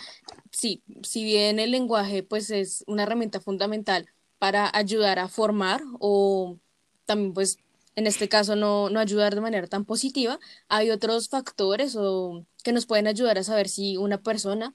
sí, 0.51 0.83
si 1.03 1.25
bien 1.25 1.59
el 1.59 1.71
lenguaje 1.71 2.23
pues 2.23 2.51
es 2.51 2.85
una 2.87 3.05
herramienta 3.05 3.41
fundamental 3.41 4.07
para 4.39 4.71
ayudar 4.75 5.19
a 5.19 5.29
formar 5.29 5.81
o 6.01 6.59
también 7.07 7.33
pues 7.33 7.59
en 7.97 8.07
este 8.07 8.29
caso 8.29 8.57
no, 8.57 8.91
no 8.91 9.01
ayudar 9.01 9.35
de 9.35 9.41
manera 9.41 9.67
tan 9.69 9.85
positiva, 9.87 10.39
hay 10.69 10.91
otros 10.91 11.29
factores 11.31 11.97
o 11.97 12.45
que 12.63 12.73
nos 12.73 12.85
pueden 12.87 13.07
ayudar 13.07 13.39
a 13.39 13.45
saber 13.45 13.69
si 13.71 13.97
una 13.97 14.23
persona, 14.23 14.75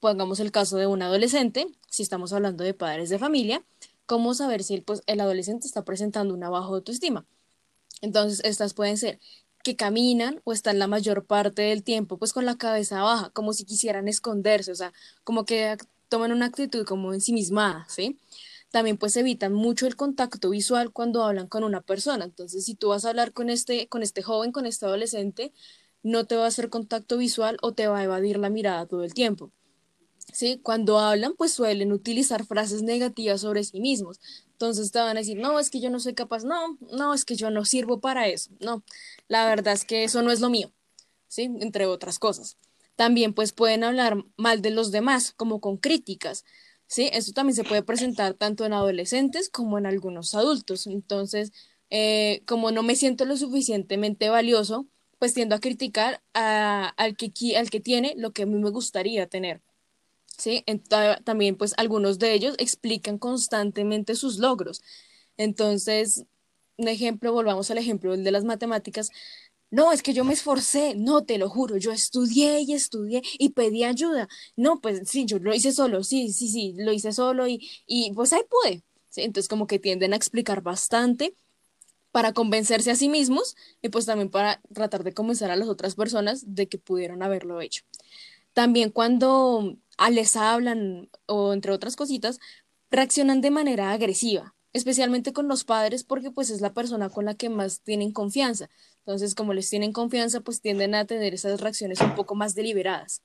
pongamos 0.00 0.40
el 0.40 0.52
caso 0.52 0.76
de 0.78 0.86
un 0.86 1.02
adolescente, 1.02 1.66
si 1.90 2.02
estamos 2.04 2.32
hablando 2.32 2.64
de 2.64 2.74
padres 2.74 3.10
de 3.10 3.18
familia, 3.18 3.64
cómo 4.06 4.34
saber 4.34 4.64
si 4.64 4.74
el, 4.74 4.82
pues, 4.84 5.02
el 5.06 5.20
adolescente 5.20 5.66
está 5.66 5.84
presentando 5.84 6.34
una 6.34 6.50
baja 6.50 6.68
autoestima. 6.68 7.26
Entonces, 8.02 8.40
estas 8.44 8.74
pueden 8.74 8.96
ser 8.98 9.20
que 9.62 9.76
caminan 9.76 10.40
o 10.44 10.52
están 10.52 10.78
la 10.78 10.86
mayor 10.86 11.26
parte 11.26 11.62
del 11.62 11.82
tiempo 11.84 12.18
pues 12.18 12.32
con 12.32 12.46
la 12.46 12.56
cabeza 12.56 13.02
baja, 13.02 13.30
como 13.30 13.52
si 13.52 13.64
quisieran 13.64 14.08
esconderse, 14.08 14.72
o 14.72 14.74
sea, 14.74 14.92
como 15.24 15.44
que 15.44 15.76
toman 16.08 16.32
una 16.32 16.46
actitud 16.46 16.84
como 16.86 17.14
ensimismada, 17.14 17.86
¿sí? 17.88 18.18
También 18.70 18.98
pues 18.98 19.16
evitan 19.16 19.52
mucho 19.52 19.86
el 19.86 19.96
contacto 19.96 20.50
visual 20.50 20.92
cuando 20.92 21.24
hablan 21.24 21.48
con 21.48 21.64
una 21.64 21.80
persona. 21.82 22.24
Entonces, 22.24 22.64
si 22.64 22.74
tú 22.74 22.88
vas 22.88 23.04
a 23.04 23.10
hablar 23.10 23.32
con 23.32 23.50
este, 23.50 23.88
con 23.88 24.02
este 24.02 24.22
joven, 24.22 24.52
con 24.52 24.66
este 24.66 24.86
adolescente, 24.86 25.52
no 26.02 26.26
te 26.26 26.36
va 26.36 26.44
a 26.44 26.48
hacer 26.48 26.70
contacto 26.70 27.16
visual 27.18 27.56
o 27.62 27.72
te 27.72 27.88
va 27.88 27.98
a 27.98 28.04
evadir 28.04 28.38
la 28.38 28.50
mirada 28.50 28.86
todo 28.86 29.04
el 29.04 29.14
tiempo. 29.14 29.52
¿Sí? 30.32 30.60
Cuando 30.62 30.98
hablan, 30.98 31.34
pues 31.36 31.52
suelen 31.52 31.92
utilizar 31.92 32.44
frases 32.46 32.82
negativas 32.82 33.40
sobre 33.40 33.64
sí 33.64 33.80
mismos. 33.80 34.20
Entonces 34.52 34.92
te 34.92 34.98
van 34.98 35.16
a 35.16 35.20
decir, 35.20 35.38
no, 35.38 35.58
es 35.58 35.70
que 35.70 35.80
yo 35.80 35.88
no 35.90 36.00
soy 36.00 36.14
capaz, 36.14 36.44
no, 36.44 36.76
no, 36.92 37.14
es 37.14 37.24
que 37.24 37.34
yo 37.34 37.50
no 37.50 37.64
sirvo 37.64 38.00
para 38.00 38.28
eso, 38.28 38.50
no, 38.60 38.84
la 39.26 39.46
verdad 39.46 39.72
es 39.72 39.86
que 39.86 40.04
eso 40.04 40.20
no 40.20 40.30
es 40.30 40.40
lo 40.40 40.50
mío, 40.50 40.70
¿sí? 41.28 41.44
Entre 41.60 41.86
otras 41.86 42.18
cosas. 42.18 42.58
También 42.94 43.32
pues 43.32 43.52
pueden 43.52 43.84
hablar 43.84 44.22
mal 44.36 44.60
de 44.60 44.70
los 44.70 44.90
demás, 44.90 45.32
como 45.34 45.60
con 45.62 45.78
críticas, 45.78 46.44
¿sí? 46.86 47.08
Esto 47.12 47.32
también 47.32 47.56
se 47.56 47.64
puede 47.64 47.82
presentar 47.82 48.34
tanto 48.34 48.66
en 48.66 48.74
adolescentes 48.74 49.48
como 49.48 49.78
en 49.78 49.86
algunos 49.86 50.34
adultos. 50.34 50.86
Entonces, 50.86 51.52
eh, 51.88 52.42
como 52.46 52.70
no 52.70 52.82
me 52.82 52.96
siento 52.96 53.24
lo 53.24 53.38
suficientemente 53.38 54.28
valioso, 54.28 54.86
pues 55.18 55.32
tiendo 55.34 55.54
a 55.54 55.60
criticar 55.60 56.22
al, 56.34 57.16
que, 57.16 57.56
al 57.56 57.70
que 57.70 57.80
tiene 57.80 58.14
lo 58.18 58.32
que 58.32 58.42
a 58.42 58.46
mí 58.46 58.58
me 58.58 58.70
gustaría 58.70 59.26
tener. 59.26 59.62
¿Sí? 60.40 60.64
también 61.24 61.56
pues 61.56 61.74
algunos 61.76 62.18
de 62.18 62.32
ellos 62.34 62.54
explican 62.58 63.18
constantemente 63.18 64.14
sus 64.14 64.38
logros. 64.38 64.82
Entonces, 65.36 66.24
un 66.76 66.88
ejemplo, 66.88 67.32
volvamos 67.32 67.70
al 67.70 67.78
ejemplo 67.78 68.14
el 68.14 68.24
de 68.24 68.32
las 68.32 68.44
matemáticas. 68.44 69.10
No, 69.70 69.92
es 69.92 70.02
que 70.02 70.12
yo 70.14 70.24
me 70.24 70.32
esforcé, 70.34 70.94
no, 70.96 71.24
te 71.24 71.38
lo 71.38 71.48
juro, 71.48 71.76
yo 71.76 71.92
estudié 71.92 72.60
y 72.62 72.72
estudié 72.74 73.22
y 73.38 73.50
pedí 73.50 73.84
ayuda. 73.84 74.28
No, 74.56 74.80
pues 74.80 75.08
sí, 75.08 75.26
yo 75.26 75.38
lo 75.38 75.54
hice 75.54 75.72
solo, 75.72 76.02
sí, 76.04 76.32
sí, 76.32 76.48
sí, 76.48 76.74
lo 76.78 76.92
hice 76.92 77.12
solo 77.12 77.46
y, 77.48 77.68
y 77.86 78.12
pues 78.14 78.32
ahí 78.32 78.42
pude. 78.50 78.82
Entonces 79.16 79.48
como 79.48 79.66
que 79.66 79.78
tienden 79.78 80.12
a 80.12 80.16
explicar 80.16 80.62
bastante 80.62 81.34
para 82.12 82.32
convencerse 82.32 82.90
a 82.90 82.96
sí 82.96 83.08
mismos 83.08 83.56
y 83.82 83.88
pues 83.90 84.06
también 84.06 84.30
para 84.30 84.60
tratar 84.74 85.04
de 85.04 85.14
convencer 85.14 85.50
a 85.50 85.56
las 85.56 85.68
otras 85.68 85.94
personas 85.94 86.54
de 86.54 86.68
que 86.68 86.78
pudieron 86.78 87.22
haberlo 87.22 87.60
hecho. 87.60 87.84
También 88.52 88.90
cuando 88.90 89.76
les 90.08 90.36
hablan 90.36 91.10
o 91.26 91.52
entre 91.52 91.72
otras 91.72 91.96
cositas, 91.96 92.40
reaccionan 92.90 93.42
de 93.42 93.50
manera 93.50 93.92
agresiva, 93.92 94.54
especialmente 94.72 95.32
con 95.34 95.48
los 95.48 95.64
padres 95.64 96.04
porque 96.04 96.30
pues 96.30 96.48
es 96.48 96.62
la 96.62 96.72
persona 96.72 97.10
con 97.10 97.26
la 97.26 97.34
que 97.34 97.50
más 97.50 97.82
tienen 97.82 98.12
confianza. 98.12 98.70
Entonces, 99.00 99.34
como 99.34 99.52
les 99.52 99.68
tienen 99.68 99.92
confianza, 99.92 100.40
pues 100.40 100.60
tienden 100.60 100.94
a 100.94 101.04
tener 101.04 101.34
esas 101.34 101.60
reacciones 101.60 102.00
un 102.00 102.14
poco 102.14 102.34
más 102.34 102.54
deliberadas. 102.54 103.22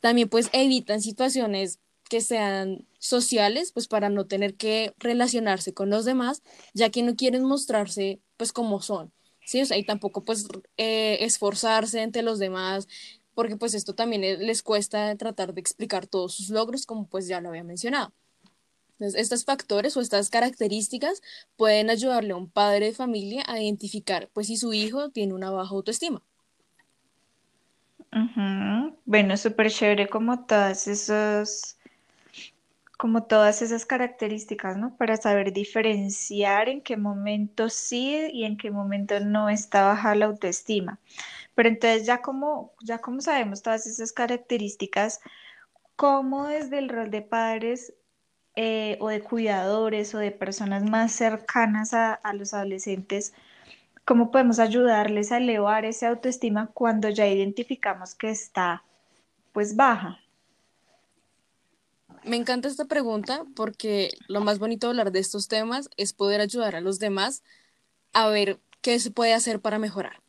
También 0.00 0.28
pues 0.28 0.48
evitan 0.52 1.02
situaciones 1.02 1.80
que 2.08 2.20
sean 2.20 2.86
sociales, 2.98 3.72
pues 3.72 3.86
para 3.88 4.08
no 4.08 4.26
tener 4.26 4.54
que 4.54 4.94
relacionarse 4.98 5.74
con 5.74 5.90
los 5.90 6.04
demás, 6.04 6.42
ya 6.72 6.90
que 6.90 7.02
no 7.02 7.16
quieren 7.16 7.44
mostrarse 7.44 8.20
pues 8.36 8.52
como 8.52 8.80
son. 8.80 9.12
Sí, 9.44 9.62
o 9.62 9.66
sea, 9.66 9.78
y 9.78 9.84
tampoco 9.84 10.24
pues 10.24 10.46
eh, 10.76 11.18
esforzarse 11.20 12.02
entre 12.02 12.22
los 12.22 12.38
demás, 12.38 12.86
porque 13.38 13.56
pues 13.56 13.74
esto 13.74 13.94
también 13.94 14.22
les 14.22 14.64
cuesta 14.64 15.14
tratar 15.14 15.54
de 15.54 15.60
explicar 15.60 16.08
todos 16.08 16.34
sus 16.34 16.50
logros, 16.50 16.86
como 16.86 17.06
pues 17.06 17.28
ya 17.28 17.40
lo 17.40 17.50
había 17.50 17.62
mencionado. 17.62 18.12
Entonces, 18.94 19.20
estos 19.20 19.44
factores 19.44 19.96
o 19.96 20.00
estas 20.00 20.28
características 20.28 21.22
pueden 21.56 21.88
ayudarle 21.88 22.32
a 22.32 22.36
un 22.36 22.50
padre 22.50 22.86
de 22.86 22.94
familia 22.94 23.44
a 23.46 23.60
identificar 23.60 24.28
pues 24.32 24.48
si 24.48 24.56
su 24.56 24.72
hijo 24.72 25.10
tiene 25.10 25.34
una 25.34 25.52
baja 25.52 25.72
autoestima. 25.72 26.20
Bueno, 29.04 29.36
súper 29.36 29.70
chévere 29.70 30.08
como 30.08 30.44
todas 30.44 30.88
esos, 30.88 31.77
como 32.98 33.22
todas 33.24 33.62
esas 33.62 33.86
características, 33.86 34.76
¿no? 34.76 34.96
Para 34.96 35.16
saber 35.16 35.52
diferenciar 35.52 36.68
en 36.68 36.82
qué 36.82 36.96
momento 36.96 37.70
sí 37.70 38.28
y 38.32 38.44
en 38.44 38.58
qué 38.58 38.72
momento 38.72 39.20
no 39.20 39.48
está 39.48 39.84
baja 39.84 40.16
la 40.16 40.26
autoestima. 40.26 40.98
Pero 41.54 41.68
entonces 41.68 42.06
ya 42.06 42.22
como, 42.22 42.74
ya 42.82 42.98
como 42.98 43.20
sabemos 43.20 43.62
todas 43.62 43.86
esas 43.86 44.12
características, 44.12 45.20
¿cómo 45.96 46.48
desde 46.48 46.78
el 46.78 46.88
rol 46.88 47.10
de 47.10 47.22
padres 47.22 47.94
eh, 48.56 48.98
o 49.00 49.08
de 49.08 49.20
cuidadores 49.22 50.14
o 50.14 50.18
de 50.18 50.32
personas 50.32 50.82
más 50.84 51.12
cercanas 51.12 51.94
a, 51.94 52.14
a 52.14 52.34
los 52.34 52.52
adolescentes, 52.54 53.32
cómo 54.04 54.32
podemos 54.32 54.58
ayudarles 54.58 55.32
a 55.32 55.38
elevar 55.38 55.84
esa 55.84 56.08
autoestima 56.08 56.68
cuando 56.74 57.08
ya 57.10 57.28
identificamos 57.28 58.14
que 58.16 58.30
está 58.30 58.84
pues 59.52 59.76
baja? 59.76 60.18
Me 62.28 62.36
encanta 62.36 62.68
esta 62.68 62.84
pregunta 62.84 63.44
porque 63.56 64.10
lo 64.26 64.42
más 64.42 64.58
bonito 64.58 64.86
de 64.86 64.90
hablar 64.90 65.12
de 65.12 65.18
estos 65.18 65.48
temas 65.48 65.88
es 65.96 66.12
poder 66.12 66.42
ayudar 66.42 66.76
a 66.76 66.82
los 66.82 66.98
demás 66.98 67.42
a 68.12 68.28
ver 68.28 68.58
qué 68.82 69.00
se 69.00 69.10
puede 69.10 69.32
hacer 69.32 69.60
para 69.60 69.78
mejorar. 69.78 70.20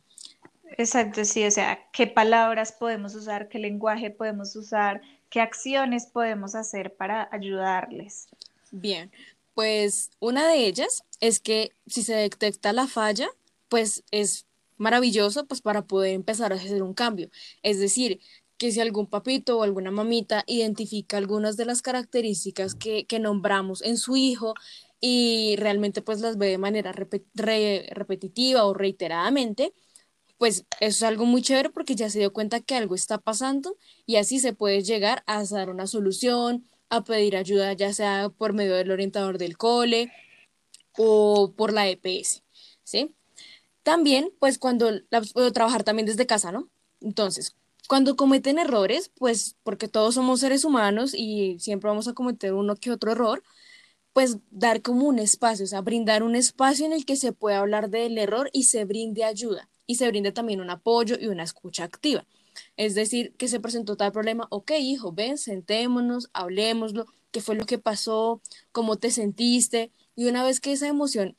Exacto, 0.78 1.26
sí, 1.26 1.44
o 1.44 1.50
sea, 1.50 1.78
qué 1.92 2.06
palabras 2.06 2.72
podemos 2.72 3.14
usar, 3.14 3.48
qué 3.50 3.58
lenguaje 3.58 4.10
podemos 4.10 4.56
usar, 4.56 5.02
qué 5.28 5.42
acciones 5.42 6.06
podemos 6.06 6.54
hacer 6.54 6.94
para 6.94 7.28
ayudarles. 7.32 8.28
Bien, 8.70 9.12
pues 9.54 10.10
una 10.20 10.48
de 10.48 10.66
ellas 10.66 11.04
es 11.20 11.38
que 11.38 11.72
si 11.86 12.02
se 12.02 12.14
detecta 12.14 12.72
la 12.72 12.86
falla, 12.86 13.28
pues 13.68 14.04
es 14.10 14.46
maravilloso 14.78 15.46
pues 15.46 15.60
para 15.60 15.82
poder 15.82 16.14
empezar 16.14 16.52
a 16.52 16.56
hacer 16.56 16.82
un 16.82 16.94
cambio. 16.94 17.28
Es 17.62 17.78
decir, 17.78 18.20
que 18.60 18.72
si 18.72 18.80
algún 18.80 19.06
papito 19.06 19.58
o 19.58 19.62
alguna 19.62 19.90
mamita 19.90 20.44
identifica 20.46 21.16
algunas 21.16 21.56
de 21.56 21.64
las 21.64 21.80
características 21.80 22.74
que, 22.74 23.06
nombramos 23.18 23.80
en 23.80 23.96
su 23.96 24.16
hijo 24.16 24.52
y 25.00 25.56
realmente 25.56 26.02
pues 26.02 26.20
las 26.20 26.36
ve 26.36 26.48
de 26.48 26.58
manera 26.58 26.92
repetitiva 26.92 28.66
o 28.66 28.74
reiteradamente, 28.74 29.72
pues 30.36 30.66
eso 30.78 30.98
es 30.98 31.02
algo 31.04 31.24
muy 31.24 31.40
chévere 31.40 31.70
porque 31.70 31.94
ya 31.94 32.10
se 32.10 32.18
dio 32.18 32.34
cuenta 32.34 32.60
que 32.60 32.74
algo 32.74 32.94
está 32.94 33.16
pasando 33.16 33.78
y 34.04 34.16
así 34.16 34.40
se 34.40 34.52
puede 34.52 34.82
llegar 34.82 35.22
a 35.26 35.42
dar 35.44 35.70
una 35.70 35.86
solución, 35.86 36.68
a 36.90 37.02
pedir 37.02 37.36
ayuda, 37.36 37.72
ya 37.72 37.94
sea 37.94 38.28
por 38.28 38.52
medio 38.52 38.74
del 38.74 38.90
orientador 38.90 39.38
del 39.38 39.56
cole 39.56 40.12
o 40.98 41.54
por 41.56 41.72
la 41.72 41.88
EPS, 41.88 42.42
¿sí? 42.84 43.14
También, 43.82 44.32
pues 44.38 44.58
cuando 44.58 44.90
la, 45.10 45.22
puedo 45.22 45.50
trabajar 45.52 45.82
también 45.84 46.06
desde 46.06 46.26
casa, 46.26 46.52
¿no? 46.52 46.68
Entonces, 47.00 47.56
cuando 47.90 48.14
cometen 48.14 48.60
errores, 48.60 49.10
pues 49.18 49.56
porque 49.64 49.88
todos 49.88 50.14
somos 50.14 50.38
seres 50.38 50.64
humanos 50.64 51.12
y 51.12 51.58
siempre 51.58 51.88
vamos 51.88 52.06
a 52.06 52.12
cometer 52.12 52.52
uno 52.52 52.76
que 52.76 52.92
otro 52.92 53.10
error, 53.10 53.42
pues 54.12 54.38
dar 54.52 54.80
como 54.80 55.08
un 55.08 55.18
espacio, 55.18 55.64
o 55.64 55.66
sea, 55.66 55.80
brindar 55.80 56.22
un 56.22 56.36
espacio 56.36 56.86
en 56.86 56.92
el 56.92 57.04
que 57.04 57.16
se 57.16 57.32
pueda 57.32 57.58
hablar 57.58 57.90
del 57.90 58.16
error 58.16 58.48
y 58.52 58.62
se 58.62 58.84
brinde 58.84 59.24
ayuda 59.24 59.68
y 59.88 59.96
se 59.96 60.06
brinde 60.06 60.30
también 60.30 60.60
un 60.60 60.70
apoyo 60.70 61.16
y 61.20 61.26
una 61.26 61.42
escucha 61.42 61.82
activa. 61.82 62.24
Es 62.76 62.94
decir, 62.94 63.34
que 63.36 63.48
se 63.48 63.58
presentó 63.58 63.96
tal 63.96 64.12
problema, 64.12 64.46
ok, 64.50 64.70
hijo, 64.78 65.10
ven, 65.10 65.36
sentémonos, 65.36 66.30
hablemoslo, 66.32 67.06
qué 67.32 67.40
fue 67.40 67.56
lo 67.56 67.66
que 67.66 67.78
pasó, 67.78 68.40
cómo 68.70 68.98
te 68.98 69.10
sentiste, 69.10 69.90
y 70.14 70.26
una 70.26 70.44
vez 70.44 70.60
que 70.60 70.70
esa 70.70 70.86
emoción 70.86 71.36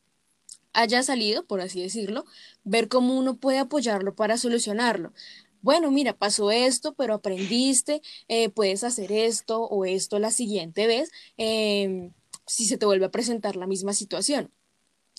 haya 0.74 1.02
salido, 1.02 1.46
por 1.46 1.62
así 1.62 1.80
decirlo, 1.80 2.26
ver 2.62 2.88
cómo 2.88 3.18
uno 3.18 3.36
puede 3.36 3.58
apoyarlo 3.58 4.14
para 4.14 4.36
solucionarlo. 4.36 5.14
Bueno, 5.62 5.90
mira, 5.90 6.12
pasó 6.16 6.50
esto, 6.50 6.94
pero 6.94 7.14
aprendiste, 7.14 8.02
eh, 8.28 8.50
puedes 8.50 8.84
hacer 8.84 9.12
esto 9.12 9.62
o 9.62 9.84
esto 9.84 10.18
la 10.18 10.30
siguiente 10.32 10.86
vez 10.86 11.10
em, 11.36 12.12
si 12.46 12.66
se 12.66 12.78
te 12.78 12.86
vuelve 12.86 13.06
a 13.06 13.10
presentar 13.10 13.56
la 13.56 13.66
misma 13.66 13.92
situación. 13.94 14.52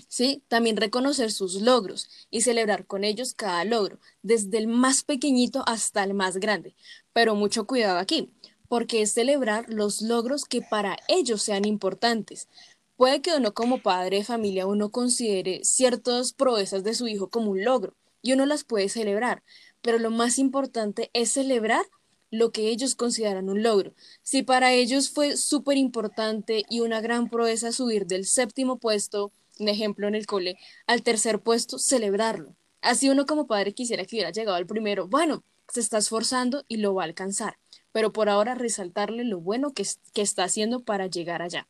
¿Sí? 0.07 0.43
También 0.47 0.77
reconocer 0.77 1.31
sus 1.31 1.61
logros 1.61 2.09
y 2.29 2.41
celebrar 2.41 2.85
con 2.87 3.03
ellos 3.03 3.33
cada 3.35 3.63
logro, 3.65 3.99
desde 4.21 4.57
el 4.59 4.67
más 4.67 5.03
pequeñito 5.03 5.63
hasta 5.67 6.03
el 6.03 6.13
más 6.13 6.37
grande. 6.37 6.75
Pero 7.13 7.35
mucho 7.35 7.65
cuidado 7.65 7.99
aquí, 7.99 8.31
porque 8.67 9.01
es 9.01 9.13
celebrar 9.13 9.65
los 9.69 10.01
logros 10.01 10.45
que 10.45 10.61
para 10.61 10.97
ellos 11.07 11.41
sean 11.43 11.65
importantes. 11.65 12.47
Puede 12.95 13.21
que 13.21 13.35
uno 13.35 13.53
como 13.53 13.81
padre 13.81 14.17
de 14.17 14.23
familia 14.23 14.67
uno 14.67 14.91
considere 14.91 15.63
ciertas 15.63 16.33
proezas 16.33 16.83
de 16.83 16.93
su 16.95 17.07
hijo 17.07 17.29
como 17.29 17.51
un 17.51 17.63
logro 17.63 17.95
y 18.21 18.33
uno 18.33 18.45
las 18.45 18.63
puede 18.63 18.89
celebrar, 18.89 19.43
pero 19.83 19.99
lo 19.99 20.09
más 20.09 20.39
importante 20.39 21.11
es 21.13 21.31
celebrar 21.33 21.85
lo 22.31 22.51
que 22.51 22.69
ellos 22.69 22.95
consideran 22.95 23.49
un 23.49 23.61
logro. 23.61 23.93
Si 24.23 24.41
para 24.41 24.71
ellos 24.71 25.11
fue 25.11 25.37
súper 25.37 25.77
importante 25.77 26.63
y 26.67 26.79
una 26.79 26.99
gran 26.99 27.29
proeza 27.29 27.71
subir 27.71 28.07
del 28.07 28.25
séptimo 28.25 28.79
puesto, 28.79 29.31
un 29.59 29.69
ejemplo 29.69 30.07
en 30.07 30.15
el 30.15 30.25
cole, 30.25 30.57
al 30.87 31.03
tercer 31.03 31.41
puesto, 31.41 31.77
celebrarlo. 31.77 32.55
Así 32.81 33.09
uno 33.09 33.27
como 33.27 33.45
padre 33.45 33.73
quisiera 33.73 34.03
que 34.05 34.15
hubiera 34.15 34.31
llegado 34.31 34.57
al 34.57 34.65
primero, 34.65 35.07
bueno, 35.07 35.43
se 35.67 35.79
está 35.79 35.99
esforzando 35.99 36.63
y 36.67 36.77
lo 36.77 36.95
va 36.95 37.03
a 37.03 37.05
alcanzar, 37.05 37.59
pero 37.91 38.11
por 38.11 38.29
ahora 38.29 38.55
resaltarle 38.55 39.23
lo 39.25 39.39
bueno 39.39 39.73
que, 39.73 39.85
que 40.13 40.23
está 40.23 40.43
haciendo 40.45 40.83
para 40.83 41.07
llegar 41.07 41.41
allá. 41.41 41.67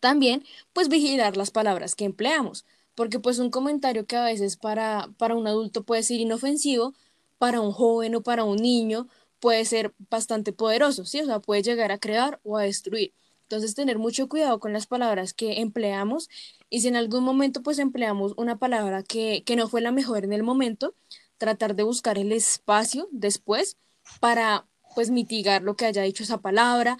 También, 0.00 0.44
pues 0.72 0.88
vigilar 0.88 1.36
las 1.36 1.50
palabras 1.50 1.94
que 1.94 2.06
empleamos, 2.06 2.64
porque 2.94 3.20
pues 3.20 3.38
un 3.38 3.50
comentario 3.50 4.06
que 4.06 4.16
a 4.16 4.24
veces 4.24 4.56
para, 4.56 5.08
para 5.16 5.36
un 5.36 5.46
adulto 5.46 5.84
puede 5.84 6.02
ser 6.02 6.20
inofensivo, 6.20 6.94
para 7.40 7.62
un 7.62 7.72
joven 7.72 8.14
o 8.16 8.22
para 8.22 8.44
un 8.44 8.58
niño 8.58 9.08
puede 9.40 9.64
ser 9.64 9.94
bastante 10.10 10.52
poderoso, 10.52 11.06
¿sí? 11.06 11.22
O 11.22 11.26
sea, 11.26 11.40
puede 11.40 11.62
llegar 11.62 11.90
a 11.92 11.98
crear 11.98 12.40
o 12.44 12.58
a 12.58 12.64
destruir. 12.64 13.14
Entonces, 13.44 13.74
tener 13.74 13.98
mucho 13.98 14.28
cuidado 14.28 14.60
con 14.60 14.74
las 14.74 14.86
palabras 14.86 15.32
que 15.34 15.60
empleamos 15.62 16.28
y 16.68 16.82
si 16.82 16.88
en 16.88 16.96
algún 16.96 17.24
momento 17.24 17.62
pues 17.62 17.78
empleamos 17.78 18.34
una 18.36 18.58
palabra 18.58 19.02
que, 19.02 19.42
que 19.44 19.56
no 19.56 19.68
fue 19.68 19.80
la 19.80 19.90
mejor 19.92 20.24
en 20.24 20.34
el 20.34 20.42
momento, 20.42 20.94
tratar 21.38 21.74
de 21.76 21.82
buscar 21.84 22.18
el 22.18 22.30
espacio 22.32 23.08
después 23.10 23.78
para 24.20 24.68
pues 24.94 25.10
mitigar 25.10 25.62
lo 25.62 25.76
que 25.76 25.86
haya 25.86 26.02
dicho 26.02 26.22
esa 26.24 26.38
palabra 26.42 26.98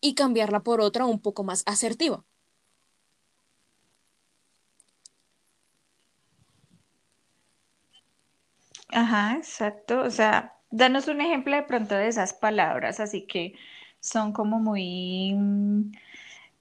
y 0.00 0.14
cambiarla 0.14 0.62
por 0.62 0.80
otra 0.80 1.06
un 1.06 1.20
poco 1.20 1.44
más 1.44 1.64
asertiva. 1.66 2.24
Ajá, 8.92 9.36
exacto. 9.36 10.00
O 10.00 10.10
sea, 10.10 10.54
danos 10.70 11.08
un 11.08 11.20
ejemplo 11.20 11.54
de 11.54 11.62
pronto 11.62 11.94
de 11.94 12.08
esas 12.08 12.32
palabras, 12.32 13.00
así 13.00 13.26
que 13.26 13.54
son 14.00 14.32
como 14.32 14.58
muy 14.58 15.34
mm, 15.34 15.92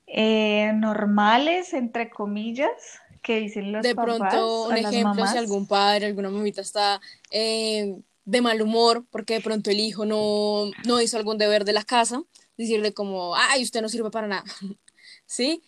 eh, 0.08 0.72
normales, 0.76 1.74
entre 1.74 2.10
comillas, 2.10 3.00
que 3.22 3.40
dicen 3.40 3.72
los 3.72 3.84
De 3.84 3.96
papás 3.96 4.18
pronto, 4.18 4.64
o 4.64 4.70
un 4.70 4.82
las 4.82 4.94
ejemplo, 4.94 5.28
si 5.28 5.38
algún 5.38 5.68
padre, 5.68 6.08
alguna 6.08 6.30
mamita 6.30 6.62
está 6.62 7.00
eh, 7.32 7.96
de 8.26 8.42
mal 8.42 8.62
humor 8.62 9.06
porque 9.10 9.36
de 9.36 9.42
pronto 9.42 9.70
el 9.70 9.80
hijo 9.80 10.06
no, 10.06 10.72
no 10.88 11.02
hizo 11.02 11.18
algún 11.18 11.38
deber 11.38 11.66
de 11.66 11.74
la 11.74 11.84
casa, 11.84 12.24
decirle 12.58 12.94
como, 12.94 13.36
ay, 13.36 13.64
usted 13.64 13.82
no 13.82 13.90
sirve 13.90 14.12
para 14.12 14.28
nada, 14.28 14.44
¿sí? 15.26 15.64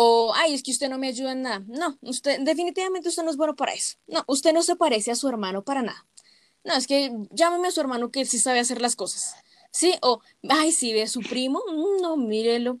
O, 0.00 0.32
ay, 0.34 0.54
es 0.54 0.62
que 0.62 0.70
usted 0.70 0.88
no 0.88 0.98
me 0.98 1.08
ayuda 1.08 1.32
en 1.32 1.42
nada. 1.42 1.60
No, 1.68 1.98
usted, 2.02 2.40
definitivamente 2.42 3.08
usted 3.08 3.24
no 3.24 3.30
es 3.30 3.36
bueno 3.36 3.56
para 3.56 3.72
eso. 3.74 3.96
No, 4.06 4.24
usted 4.28 4.52
no 4.52 4.62
se 4.62 4.76
parece 4.76 5.10
a 5.10 5.16
su 5.16 5.28
hermano 5.28 5.64
para 5.64 5.82
nada. 5.82 6.06
No, 6.64 6.74
es 6.74 6.86
que 6.86 7.12
llámeme 7.30 7.68
a 7.68 7.70
su 7.72 7.80
hermano 7.80 8.10
que 8.10 8.24
sí 8.26 8.38
sabe 8.38 8.60
hacer 8.60 8.80
las 8.82 8.96
cosas. 8.96 9.34
¿Sí? 9.72 9.94
O, 10.02 10.20
ay, 10.48 10.72
sí, 10.72 10.92
ve 10.92 11.02
a 11.02 11.08
su 11.08 11.20
primo. 11.20 11.62
Mm, 11.72 12.02
No, 12.02 12.16
mírelo. 12.16 12.80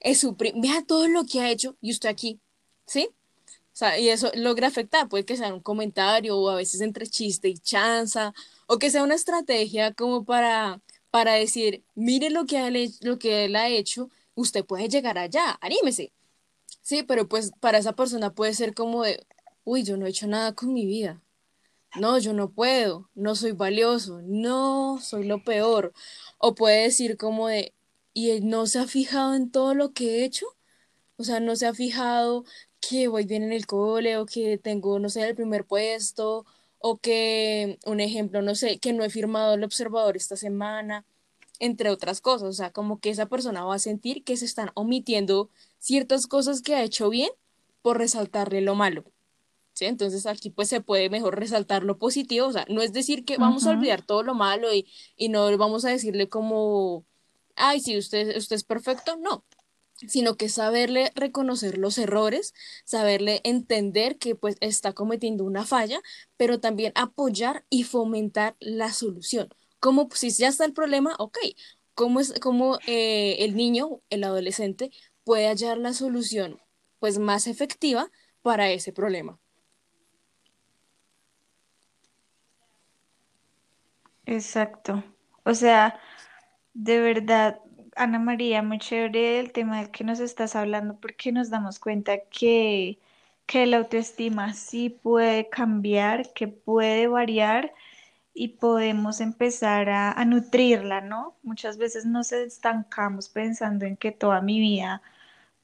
Es 0.00 0.20
su 0.20 0.36
primo. 0.36 0.60
Vea 0.62 0.84
todo 0.86 1.08
lo 1.08 1.24
que 1.26 1.40
ha 1.40 1.50
hecho 1.50 1.76
y 1.80 1.92
usted 1.92 2.08
aquí. 2.10 2.40
¿Sí? 2.86 3.08
O 3.74 3.76
sea, 3.78 3.98
y 3.98 4.08
eso 4.10 4.30
logra 4.34 4.68
afectar. 4.68 5.08
Puede 5.08 5.24
que 5.24 5.36
sea 5.36 5.54
un 5.54 5.60
comentario 5.62 6.36
o 6.38 6.50
a 6.50 6.56
veces 6.56 6.80
entre 6.80 7.06
chiste 7.06 7.48
y 7.48 7.58
chanza. 7.58 8.34
O 8.66 8.78
que 8.78 8.90
sea 8.90 9.02
una 9.04 9.14
estrategia 9.14 9.94
como 9.94 10.24
para, 10.24 10.82
para 11.10 11.34
decir, 11.34 11.84
mire 11.94 12.30
lo 12.30 12.46
que, 12.46 12.66
él, 12.68 12.92
lo 13.02 13.18
que 13.18 13.44
él 13.46 13.56
ha 13.56 13.68
hecho. 13.68 14.10
Usted 14.34 14.64
puede 14.66 14.88
llegar 14.88 15.18
allá. 15.18 15.58
Anímese. 15.60 16.12
Sí, 16.88 17.02
pero 17.02 17.28
pues 17.28 17.52
para 17.60 17.76
esa 17.76 17.92
persona 17.94 18.34
puede 18.34 18.54
ser 18.54 18.72
como 18.74 19.02
de, 19.02 19.26
uy, 19.64 19.82
yo 19.84 19.98
no 19.98 20.06
he 20.06 20.08
hecho 20.08 20.26
nada 20.26 20.54
con 20.54 20.72
mi 20.72 20.86
vida. 20.86 21.20
No, 22.00 22.18
yo 22.18 22.32
no 22.32 22.50
puedo, 22.50 23.10
no 23.14 23.34
soy 23.36 23.52
valioso, 23.52 24.22
no, 24.24 24.98
soy 25.02 25.24
lo 25.24 25.44
peor. 25.44 25.92
O 26.38 26.54
puede 26.54 26.84
decir 26.84 27.18
como 27.18 27.48
de, 27.48 27.74
¿y 28.14 28.30
él 28.30 28.48
no 28.48 28.66
se 28.66 28.78
ha 28.80 28.86
fijado 28.86 29.34
en 29.34 29.50
todo 29.50 29.74
lo 29.74 29.92
que 29.92 30.20
he 30.22 30.24
hecho? 30.24 30.46
O 31.18 31.24
sea, 31.24 31.40
no 31.40 31.56
se 31.56 31.66
ha 31.66 31.74
fijado 31.74 32.44
que 32.80 33.08
voy 33.08 33.26
bien 33.26 33.42
en 33.44 33.52
el 33.52 33.66
cole 33.66 34.18
o 34.18 34.26
que 34.26 34.58
tengo, 34.58 34.98
no 34.98 35.10
sé, 35.10 35.28
el 35.28 35.34
primer 35.36 35.66
puesto 35.66 36.46
o 36.78 36.98
que, 36.98 37.78
un 37.86 38.00
ejemplo, 38.00 38.42
no 38.42 38.54
sé, 38.54 38.78
que 38.80 38.94
no 38.94 39.04
he 39.04 39.10
firmado 39.10 39.54
el 39.54 39.64
observador 39.64 40.16
esta 40.16 40.36
semana, 40.36 41.04
entre 41.60 41.90
otras 41.90 42.20
cosas. 42.22 42.48
O 42.48 42.52
sea, 42.54 42.72
como 42.72 43.00
que 43.00 43.10
esa 43.10 43.26
persona 43.26 43.64
va 43.64 43.74
a 43.76 43.78
sentir 43.78 44.24
que 44.24 44.36
se 44.38 44.46
están 44.46 44.70
omitiendo 44.74 45.50
ciertas 45.78 46.26
cosas 46.26 46.62
que 46.62 46.74
ha 46.74 46.82
hecho 46.82 47.10
bien 47.10 47.30
por 47.82 47.98
resaltarle 47.98 48.60
lo 48.60 48.74
malo. 48.74 49.04
¿sí? 49.72 49.86
Entonces 49.86 50.26
aquí 50.26 50.50
pues 50.50 50.68
se 50.68 50.80
puede 50.80 51.10
mejor 51.10 51.38
resaltar 51.38 51.84
lo 51.84 51.98
positivo, 51.98 52.48
o 52.48 52.52
sea, 52.52 52.66
no 52.68 52.82
es 52.82 52.92
decir 52.92 53.24
que 53.24 53.38
vamos 53.38 53.66
a 53.66 53.70
olvidar 53.70 54.02
todo 54.02 54.22
lo 54.22 54.34
malo 54.34 54.74
y, 54.74 54.86
y 55.16 55.28
no 55.28 55.56
vamos 55.56 55.84
a 55.84 55.90
decirle 55.90 56.28
como, 56.28 57.04
ay, 57.54 57.80
sí, 57.80 57.96
usted, 57.96 58.36
usted 58.36 58.56
es 58.56 58.64
perfecto, 58.64 59.16
no, 59.16 59.44
sino 60.06 60.36
que 60.36 60.48
saberle 60.48 61.12
reconocer 61.14 61.78
los 61.78 61.98
errores, 61.98 62.54
saberle 62.84 63.40
entender 63.44 64.18
que 64.18 64.34
pues 64.34 64.56
está 64.60 64.92
cometiendo 64.92 65.44
una 65.44 65.64
falla, 65.64 66.00
pero 66.36 66.60
también 66.60 66.92
apoyar 66.94 67.64
y 67.70 67.84
fomentar 67.84 68.56
la 68.60 68.92
solución. 68.92 69.48
Como 69.80 70.08
si 70.12 70.30
ya 70.30 70.48
está 70.48 70.64
el 70.64 70.72
problema, 70.72 71.14
ok, 71.18 71.38
¿cómo 71.94 72.20
es, 72.20 72.34
cómo 72.40 72.78
eh, 72.86 73.36
el 73.40 73.56
niño, 73.56 74.00
el 74.10 74.24
adolescente 74.24 74.90
puede 75.28 75.46
hallar 75.48 75.76
la 75.76 75.92
solución 75.92 76.58
pues 77.00 77.18
más 77.18 77.46
efectiva 77.48 78.10
para 78.42 78.70
ese 78.70 78.94
problema? 78.94 79.38
Exacto. 84.26 85.02
O 85.44 85.54
sea, 85.54 85.98
de 86.74 87.00
verdad, 87.00 87.60
Ana 87.96 88.18
María, 88.18 88.62
muy 88.62 88.78
chévere 88.78 89.40
el 89.40 89.52
tema 89.52 89.78
del 89.80 89.90
que 89.90 90.04
nos 90.04 90.20
estás 90.20 90.56
hablando 90.56 90.98
porque 91.00 91.32
nos 91.32 91.50
damos 91.50 91.78
cuenta 91.80 92.20
que, 92.30 92.98
que 93.46 93.66
la 93.66 93.78
autoestima 93.78 94.54
sí 94.54 94.90
puede 94.90 95.48
cambiar, 95.50 96.32
que 96.34 96.48
puede 96.48 97.08
variar 97.08 97.74
y 98.34 98.48
podemos 98.58 99.20
empezar 99.20 99.90
a, 99.90 100.12
a 100.12 100.24
nutrirla, 100.26 101.00
¿no? 101.02 101.36
Muchas 101.42 101.78
veces 101.78 102.06
nos 102.06 102.32
estancamos 102.32 103.28
pensando 103.30 103.86
en 103.86 103.96
que 103.96 104.12
toda 104.12 104.40
mi 104.42 104.60
vida, 104.60 105.02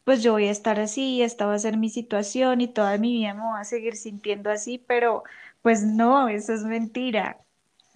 pues 0.04 0.22
yo 0.22 0.32
voy 0.32 0.46
a 0.48 0.50
estar 0.50 0.78
así, 0.80 1.22
esta 1.22 1.46
va 1.46 1.54
a 1.54 1.58
ser 1.58 1.76
mi 1.76 1.88
situación 1.88 2.60
y 2.60 2.68
toda 2.68 2.98
mi 2.98 3.14
vida 3.14 3.34
me 3.34 3.42
voy 3.42 3.60
a 3.60 3.64
seguir 3.64 3.96
sintiendo 3.96 4.50
así, 4.50 4.78
pero 4.78 5.24
pues 5.62 5.82
no, 5.82 6.28
eso 6.28 6.52
es 6.52 6.62
mentira. 6.62 7.38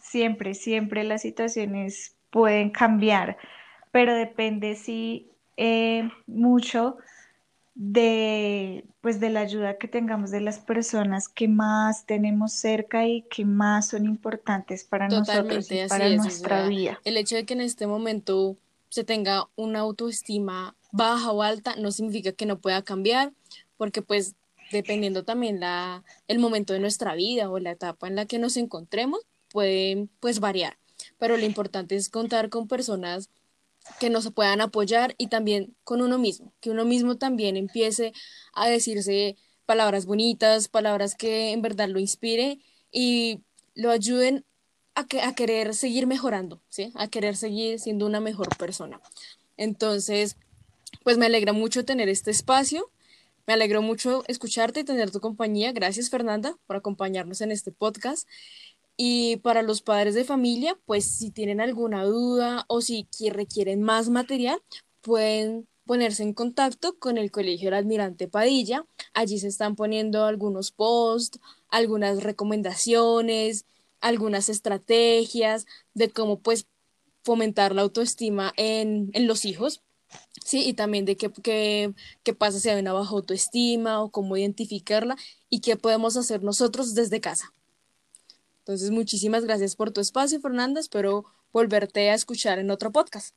Siempre, 0.01 0.55
siempre 0.55 1.05
las 1.05 1.23
situaciones 1.23 2.17
pueden 2.31 2.71
cambiar, 2.71 3.37
pero 3.93 4.15
depende 4.15 4.75
sí 4.75 5.31
eh, 5.57 6.09
mucho 6.27 6.97
de, 7.75 8.85
pues, 9.01 9.21
de 9.21 9.31
la 9.31 9.41
ayuda 9.41 9.79
que 9.79 9.87
tengamos 9.87 10.33
de 10.33 10.41
las 10.41 10.59
personas 10.59 11.29
que 11.29 11.47
más 11.47 12.07
tenemos 12.07 12.53
cerca 12.53 13.07
y 13.07 13.23
que 13.31 13.45
más 13.45 13.89
son 13.89 14.05
importantes 14.05 14.83
para 14.83 15.09
nosotros 15.09 15.71
y 15.71 15.87
para 15.87 16.07
es. 16.07 16.19
O 16.19 16.23
nuestra 16.25 16.61
sea, 16.61 16.69
vida. 16.69 17.01
el 17.05 17.17
hecho 17.17 17.37
de 17.37 17.45
que 17.45 17.55
en 17.55 17.61
este 17.61 17.87
momento 17.87 18.57
se 18.89 19.05
tenga 19.05 19.49
una 19.55 19.81
autoestima 19.81 20.75
baja 20.91 21.33
o 21.33 21.43
alta 21.43 21.77
no 21.77 21.93
significa 21.93 22.33
que 22.33 22.47
no 22.47 22.61
pueda 22.61 22.83
cambiar, 22.83 23.33
porque 23.77 24.03
pues 24.03 24.35
dependiendo 24.71 25.25
también 25.25 25.61
la, 25.61 26.05
el 26.27 26.39
momento 26.39 26.73
de 26.73 26.81
nuestra 26.81 27.15
vida 27.15 27.51
o 27.51 27.59
la 27.59 27.73
etapa 27.73 28.07
en 28.07 28.17
la 28.17 28.27
que 28.27 28.39
nos 28.39 28.57
encontremos, 28.57 29.21
puede 29.51 30.09
pues 30.21 30.41
variar. 30.41 30.79
Pero 31.19 31.37
lo 31.37 31.45
importante 31.45 31.97
es 31.97 32.09
contar 32.09 32.51
con 32.51 32.69
personas 32.69 33.31
que 34.01 34.11
nos 34.11 34.31
puedan 34.33 34.61
apoyar 34.61 35.15
y 35.19 35.29
también 35.29 35.75
con 35.85 36.03
uno 36.03 36.19
mismo, 36.19 36.53
que 36.61 36.71
uno 36.71 36.85
mismo 36.85 37.17
también 37.17 37.57
empiece 37.57 38.13
a 38.53 38.69
decirse 38.69 39.37
palabras 39.65 40.07
bonitas, 40.07 40.69
palabras 40.69 41.15
que 41.15 41.53
en 41.53 41.63
verdad 41.63 41.89
lo 41.89 41.99
inspire 41.99 42.59
y 42.91 43.41
lo 43.75 43.91
ayuden 43.91 44.45
a, 44.95 45.07
que, 45.07 45.23
a 45.23 45.35
querer 45.35 45.75
seguir 45.75 46.07
mejorando, 46.07 46.61
¿sí? 46.69 46.91
A 46.95 47.09
querer 47.09 47.37
seguir 47.37 47.79
siendo 47.79 48.07
una 48.07 48.21
mejor 48.21 48.49
persona. 48.57 49.01
Entonces, 49.57 50.37
pues 51.05 51.19
me 51.19 51.27
alegra 51.27 51.53
mucho 51.53 51.85
tener 51.85 52.09
este 52.09 52.31
espacio, 52.31 52.91
me 53.47 53.55
alegró 53.55 53.81
mucho 53.81 54.25
escucharte 54.29 54.81
y 54.81 54.85
tener 54.85 55.11
tu 55.11 55.21
compañía. 55.21 55.73
Gracias, 55.73 56.11
Fernanda, 56.11 56.57
por 56.67 56.77
acompañarnos 56.77 57.41
en 57.41 57.51
este 57.51 57.73
podcast. 57.73 58.29
Y 58.97 59.37
para 59.39 59.63
los 59.63 59.81
padres 59.81 60.15
de 60.15 60.25
familia, 60.25 60.77
pues 60.85 61.05
si 61.05 61.31
tienen 61.31 61.61
alguna 61.61 62.05
duda 62.05 62.65
o 62.69 62.81
si 62.81 63.07
requieren 63.31 63.83
más 63.83 64.11
material, 64.11 64.61
pueden 65.01 65.67
ponerse 65.87 66.23
en 66.23 66.35
contacto 66.35 66.99
con 66.99 67.17
el 67.17 67.31
Colegio 67.31 67.69
del 67.69 67.79
Admirante 67.79 68.29
Padilla. 68.29 68.85
Allí 69.15 69.39
se 69.39 69.49
están 69.49 69.77
poniendo 69.77 70.27
algunos 70.27 70.71
posts, 70.71 71.41
algunas 71.71 72.23
recomendaciones, 72.23 73.65
algunas 74.01 74.51
estrategias 74.51 75.65
de 75.95 76.11
cómo 76.11 76.41
pues 76.41 76.67
fomentar 77.23 77.75
la 77.75 77.83
autoestima 77.83 78.53
en, 78.57 79.11
en 79.15 79.27
los 79.27 79.47
hijos. 79.47 79.81
Sí, 80.45 80.67
y 80.67 80.75
también 80.75 81.05
de 81.05 81.17
qué, 81.17 81.31
qué, 81.43 81.93
qué 82.23 82.35
pasa 82.35 82.59
si 82.59 82.69
hay 82.69 82.81
una 82.81 82.93
baja 82.93 83.11
autoestima 83.11 84.03
o 84.03 84.11
cómo 84.11 84.37
identificarla 84.37 85.17
y 85.51 85.61
qué 85.61 85.77
podemos 85.77 86.17
hacer 86.17 86.43
nosotros 86.43 86.95
desde 86.95 87.21
casa. 87.21 87.53
Entonces, 88.61 88.91
muchísimas 88.91 89.45
gracias 89.45 89.77
por 89.77 89.91
tu 89.91 90.01
espacio, 90.01 90.41
Fernanda. 90.41 90.81
Espero 90.81 91.25
volverte 91.53 92.11
a 92.11 92.15
escuchar 92.15 92.59
en 92.59 92.71
otro 92.71 92.93
podcast. 92.93 93.35